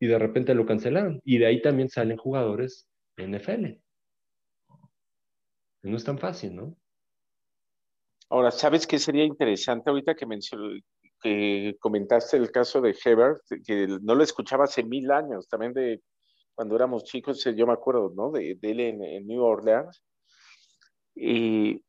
y 0.00 0.08
de 0.08 0.18
repente 0.18 0.52
lo 0.56 0.66
cancelaron. 0.66 1.20
Y 1.24 1.38
de 1.38 1.46
ahí 1.46 1.62
también 1.62 1.88
salen 1.88 2.16
jugadores 2.16 2.90
NFL. 3.16 3.80
No 5.82 5.96
es 5.96 6.02
tan 6.02 6.18
fácil, 6.18 6.56
¿no? 6.56 6.76
Ahora, 8.30 8.50
¿sabes 8.50 8.84
qué 8.88 8.98
sería 8.98 9.22
interesante 9.22 9.90
ahorita 9.90 10.16
que 10.16 10.26
mencionó, 10.26 10.76
que 11.24 11.78
comentaste 11.80 12.36
el 12.36 12.50
caso 12.50 12.82
de 12.82 12.94
Hebert, 13.02 13.40
que 13.66 13.86
no 14.02 14.14
lo 14.14 14.22
escuchaba 14.22 14.64
hace 14.64 14.84
mil 14.84 15.10
años, 15.10 15.48
también 15.48 15.72
de 15.72 16.02
cuando 16.54 16.76
éramos 16.76 17.04
chicos, 17.04 17.42
yo 17.56 17.66
me 17.66 17.72
acuerdo, 17.72 18.12
¿no? 18.14 18.30
De, 18.30 18.58
él 18.60 18.80
en, 18.80 19.26
New 19.26 19.42
Orleans. 19.42 20.04
Y 21.14 21.82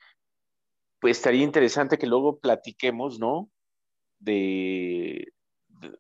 pues 1.02 1.17
estaría 1.17 1.43
interesante 1.43 1.98
que 1.98 2.08
luego 2.08 2.39
platiquemos, 2.39 3.19
¿no? 3.19 3.50
De, 4.19 5.28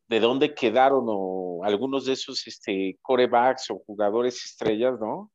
de, 0.07 0.19
dónde 0.21 0.55
quedaron 0.55 1.03
o 1.09 1.61
algunos 1.65 2.05
de 2.05 2.13
esos 2.13 2.47
este, 2.47 2.97
corebacks 3.01 3.69
o 3.69 3.79
jugadores 3.85 4.45
estrellas, 4.45 4.97
¿no? 5.01 5.29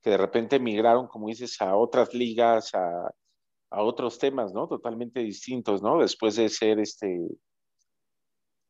Que 0.00 0.10
de 0.10 0.16
repente 0.16 0.60
migraron, 0.60 1.08
como 1.08 1.26
dices, 1.26 1.60
a 1.60 1.74
otras 1.74 2.14
ligas, 2.14 2.72
a, 2.72 3.10
a 3.70 3.82
otros 3.82 4.18
temas, 4.18 4.52
¿no? 4.52 4.66
Totalmente 4.66 5.20
distintos, 5.20 5.82
¿no? 5.82 6.00
Después 6.00 6.36
de 6.36 6.48
ser, 6.48 6.80
este, 6.80 7.20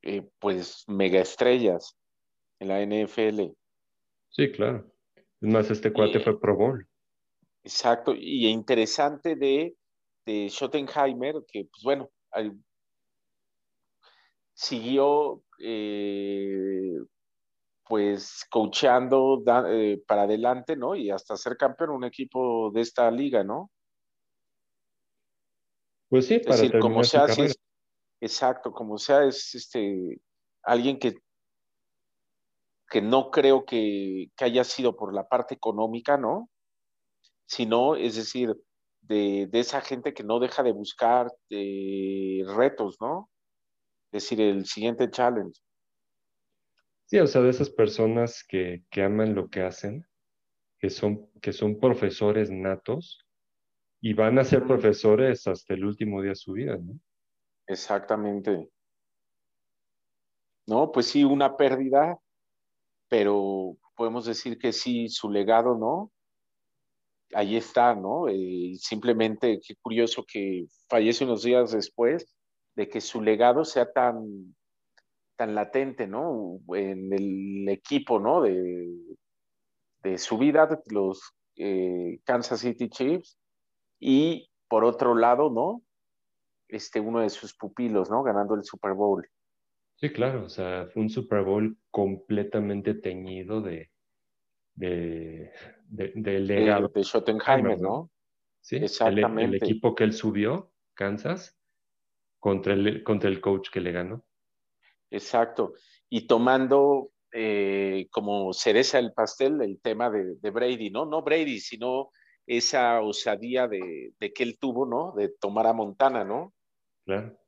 eh, 0.03 0.29
pues, 0.39 0.85
mega 0.87 1.21
estrellas 1.21 1.97
en 2.59 2.69
la 2.69 2.83
NFL. 2.83 3.53
Sí, 4.29 4.53
claro. 4.53 4.93
Es 5.41 5.49
más, 5.49 5.71
este 5.71 5.93
cuate 5.93 6.21
fue 6.21 6.39
Pro 6.39 6.57
Bowl. 6.57 6.87
Exacto, 7.65 8.15
y 8.15 8.47
interesante 8.47 9.37
de, 9.37 9.75
de 10.27 10.49
Schottenheimer, 10.49 11.37
que, 11.51 11.65
pues 11.65 11.83
bueno, 11.83 12.11
siguió, 14.53 15.43
eh, 15.59 16.95
pues, 17.89 18.47
coachando 18.51 19.43
eh, 19.69 20.03
para 20.07 20.23
adelante, 20.23 20.77
¿no? 20.77 20.95
Y 20.95 21.11
hasta 21.11 21.37
ser 21.37 21.57
campeón 21.57 21.91
un 21.91 22.05
equipo 22.05 22.71
de 22.71 22.83
esta 22.83 23.11
liga, 23.11 23.43
¿no? 23.43 23.71
Pues 26.11 26.27
sí, 26.27 26.41
para 26.41 26.57
decir, 26.57 26.79
como 26.81 27.05
sea, 27.05 27.27
exacto, 28.21 28.73
como 28.73 28.99
sea, 28.99 29.25
es 29.25 29.55
este 29.55 30.21
alguien 30.63 30.99
que 30.99 31.15
que 32.91 33.01
no 33.01 33.31
creo 33.31 33.65
que, 33.65 34.27
que, 34.37 34.45
haya 34.45 34.65
sido 34.65 34.97
por 34.97 35.15
la 35.15 35.29
parte 35.29 35.55
económica, 35.55 36.17
¿no? 36.17 36.51
Sino, 37.47 37.95
es 37.95 38.17
decir, 38.17 38.53
de, 39.03 39.47
de 39.49 39.61
esa 39.61 39.81
gente 39.81 40.13
que 40.13 40.25
no 40.25 40.41
deja 40.41 40.65
de 40.65 40.73
buscar 40.73 41.29
retos, 41.49 42.97
¿no? 43.01 43.31
Es 44.11 44.25
decir, 44.25 44.41
el 44.41 44.67
siguiente 44.67 45.09
challenge. 45.09 45.61
Sí, 47.07 47.21
o 47.21 47.29
sea, 47.29 47.43
de 47.43 47.51
esas 47.51 47.71
personas 47.71 48.45
que, 48.49 48.83
que 48.91 49.05
aman 49.05 49.37
lo 49.37 49.49
que 49.49 49.63
hacen, 49.63 50.05
que 50.81 50.91
son, 50.91 51.31
que 51.41 51.53
son 51.53 51.79
profesores 51.79 52.51
natos 52.51 53.25
y 54.01 54.15
van 54.15 54.39
a 54.39 54.45
ser 54.45 54.65
profesores 54.65 55.47
hasta 55.47 55.75
el 55.75 55.85
último 55.85 56.23
día 56.23 56.31
de 56.31 56.37
su 56.37 56.53
vida, 56.53 56.77
¿no? 56.77 56.99
Exactamente. 57.67 58.69
No, 60.67 60.91
pues 60.91 61.07
sí, 61.07 61.25
una 61.25 61.57
pérdida, 61.57 62.19
pero 63.09 63.77
podemos 63.95 64.25
decir 64.25 64.59
que 64.59 64.73
sí, 64.73 65.09
su 65.09 65.31
legado, 65.31 65.77
¿no? 65.77 66.11
Ahí 67.35 67.57
está, 67.57 67.95
¿no? 67.95 68.29
Eh, 68.29 68.73
simplemente, 68.77 69.61
qué 69.65 69.75
curioso 69.77 70.25
que 70.27 70.67
fallece 70.89 71.25
unos 71.25 71.43
días 71.43 71.73
después 71.73 72.27
de 72.75 72.89
que 72.89 73.01
su 73.01 73.21
legado 73.21 73.65
sea 73.65 73.93
tan, 73.93 74.55
tan 75.37 75.55
latente, 75.55 76.07
¿no? 76.07 76.61
En 76.75 77.13
el 77.13 77.69
equipo, 77.69 78.19
¿no? 78.19 78.43
De, 78.43 78.89
de 80.03 80.19
su 80.19 80.39
vida, 80.39 80.81
los 80.87 81.35
eh, 81.57 82.21
Kansas 82.25 82.61
City 82.61 82.89
Chiefs, 82.89 83.40
y 84.01 84.51
por 84.67 84.85
otro 84.85 85.15
lado, 85.15 85.51
¿no? 85.51 85.83
Este, 86.69 86.99
uno 87.01 87.21
de 87.21 87.29
sus 87.29 87.55
pupilos, 87.55 88.11
¿no? 88.11 88.23
Ganando 88.23 88.55
el 88.55 88.65
Super 88.65 88.95
Bowl. 88.95 89.29
Sí, 89.97 90.11
claro, 90.11 90.45
o 90.45 90.49
sea, 90.49 90.89
fue 90.93 91.03
un 91.03 91.11
Super 91.11 91.43
Bowl 91.43 91.77
completamente 91.91 92.95
teñido 92.95 93.61
de, 93.61 93.91
de, 94.75 95.53
de, 95.89 96.41
legado. 96.41 96.89
De, 96.89 97.05
Schottenheimer, 97.05 97.79
¿no? 97.79 98.11
Sí, 98.63 98.77
Exactamente. 98.77 99.57
El, 99.57 99.63
equipo 99.63 99.95
que 99.95 100.05
él 100.05 100.15
subió, 100.15 100.73
Kansas, 100.95 101.59
contra 102.39 102.73
el, 102.73 103.03
contra 103.05 103.29
el 103.29 103.41
coach 103.41 103.69
que 103.71 103.81
le 103.81 103.93
ganó. 103.93 104.25
Exacto. 105.11 105.75
Y 106.09 106.27
tomando 106.27 107.11
eh, 107.33 108.07
como 108.11 108.53
cereza 108.53 108.99
el 108.99 109.13
pastel 109.13 109.61
el 109.61 109.81
tema 109.81 110.09
de, 110.09 110.37
de, 110.37 110.51
Brady, 110.51 110.91
¿no? 110.91 111.05
No 111.05 111.23
Brady, 111.23 111.59
sino 111.61 112.11
esa 112.51 113.01
osadía 113.01 113.69
de, 113.69 114.13
de, 114.19 114.33
que 114.33 114.43
él 114.43 114.59
tuvo, 114.59 114.85
¿no? 114.85 115.13
De 115.13 115.29
tomar 115.29 115.69
a 115.69 115.73
Montana, 115.73 116.25
¿no? 116.25 116.53
Claro. 117.05 117.39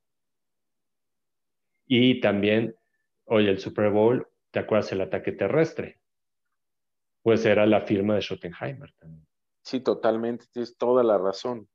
Y 1.87 2.21
también, 2.21 2.77
oye, 3.25 3.51
el 3.51 3.59
Super 3.59 3.91
Bowl, 3.91 4.29
¿te 4.53 4.61
acuerdas 4.61 4.93
el 4.93 5.01
ataque 5.01 5.33
terrestre? 5.33 6.01
Pues 7.23 7.45
era 7.45 7.67
la 7.67 7.81
firma 7.81 8.15
de 8.15 8.21
Schottenheimer 8.21 8.93
también. 8.93 9.27
Sí, 9.65 9.81
totalmente, 9.81 10.47
tienes 10.53 10.77
toda 10.77 11.03
la 11.03 11.19
razón. 11.19 11.69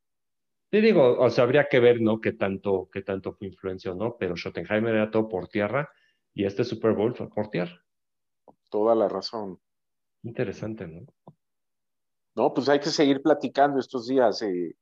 Te 0.70 0.80
digo, 0.80 1.20
o 1.20 1.30
sea, 1.30 1.44
habría 1.44 1.68
que 1.68 1.82
ver, 1.82 2.00
¿no? 2.00 2.22
Qué 2.22 2.32
tanto, 2.32 2.90
qué 2.94 3.02
tanto 3.02 3.34
fue 3.34 3.48
influencia 3.48 3.92
o 3.92 3.96
no, 3.96 4.16
pero 4.18 4.38
Schottenheimer 4.38 4.96
era 4.96 5.12
todo 5.12 5.28
por 5.28 5.50
tierra 5.50 5.92
y 6.34 6.46
este 6.46 6.64
Super 6.64 6.94
Bowl 6.94 7.14
fue 7.14 7.30
por 7.30 7.50
tierra. 7.50 7.84
Toda 8.70 8.96
la 8.96 9.10
razón. 9.10 9.60
Interesante, 10.24 10.88
¿no? 10.88 11.06
No, 12.38 12.54
pues 12.54 12.70
hay 12.70 12.80
que 12.80 12.92
seguir 12.92 13.24
platicando 13.24 13.80
estos 13.80 14.06
días 14.06 14.40
de, 14.40 14.76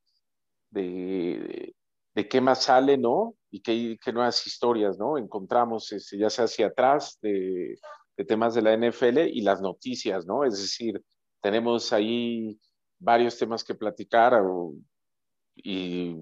de, 0.70 2.28
qué 2.28 2.40
más 2.42 2.64
sale, 2.64 2.98
¿no? 2.98 3.34
Y 3.50 3.62
qué, 3.62 3.96
qué 4.04 4.12
nuevas 4.12 4.46
historias, 4.46 4.98
¿no? 4.98 5.16
Encontramos, 5.16 5.90
este, 5.90 6.18
ya 6.18 6.28
sea 6.28 6.44
hacia 6.44 6.66
atrás, 6.66 7.18
de, 7.22 7.78
de 8.14 8.24
temas 8.26 8.54
de 8.54 8.60
la 8.60 8.76
NFL 8.76 9.20
y 9.32 9.40
las 9.40 9.62
noticias, 9.62 10.26
¿no? 10.26 10.44
Es 10.44 10.60
decir, 10.60 11.02
tenemos 11.40 11.94
ahí 11.94 12.60
varios 12.98 13.38
temas 13.38 13.64
que 13.64 13.74
platicar 13.74 14.34
y 15.54 16.16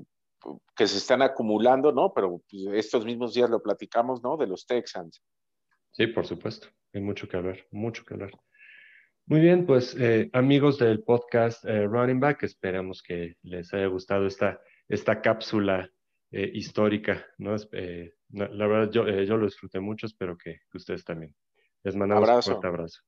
que 0.77 0.87
se 0.87 0.99
están 0.99 1.21
acumulando, 1.21 1.91
¿no? 1.91 2.13
Pero 2.15 2.43
pues, 2.49 2.67
estos 2.75 3.05
mismos 3.05 3.35
días 3.35 3.51
lo 3.51 3.61
platicamos, 3.61 4.23
¿no? 4.23 4.37
De 4.37 4.47
los 4.47 4.67
Texans. 4.67 5.21
Sí, 5.91 6.07
por 6.07 6.27
supuesto. 6.27 6.69
Hay 6.93 7.01
mucho 7.01 7.27
que 7.27 7.37
hablar, 7.37 7.59
mucho 7.73 8.05
que 8.05 8.15
hablar. 8.15 8.31
Muy 9.27 9.41
bien, 9.41 9.65
pues 9.65 9.97
eh, 9.99 10.29
amigos 10.35 10.79
del 10.79 11.03
podcast 11.03 11.65
eh, 11.65 11.87
Running 11.87 12.21
Back, 12.21 12.43
esperamos 12.43 13.03
que 13.03 13.39
les 13.43 13.73
haya 13.73 13.87
gustado 13.87 14.27
esta, 14.27 14.61
esta 14.87 15.23
cápsula 15.23 15.91
eh, 16.31 16.51
histórica. 16.53 17.25
¿no? 17.39 17.57
la 18.29 18.67
verdad, 18.67 18.91
yo, 18.93 19.09
yo 19.09 19.37
lo 19.39 19.47
disfruté 19.47 19.81
mucho, 19.81 20.07
espero 20.07 20.37
que, 20.37 20.61
ustedes 20.75 21.05
también. 21.05 21.35
Les 21.83 21.97
mandamos 21.97 22.29
un 22.29 22.43
fuerte 22.43 22.67
abrazo. 22.67 23.01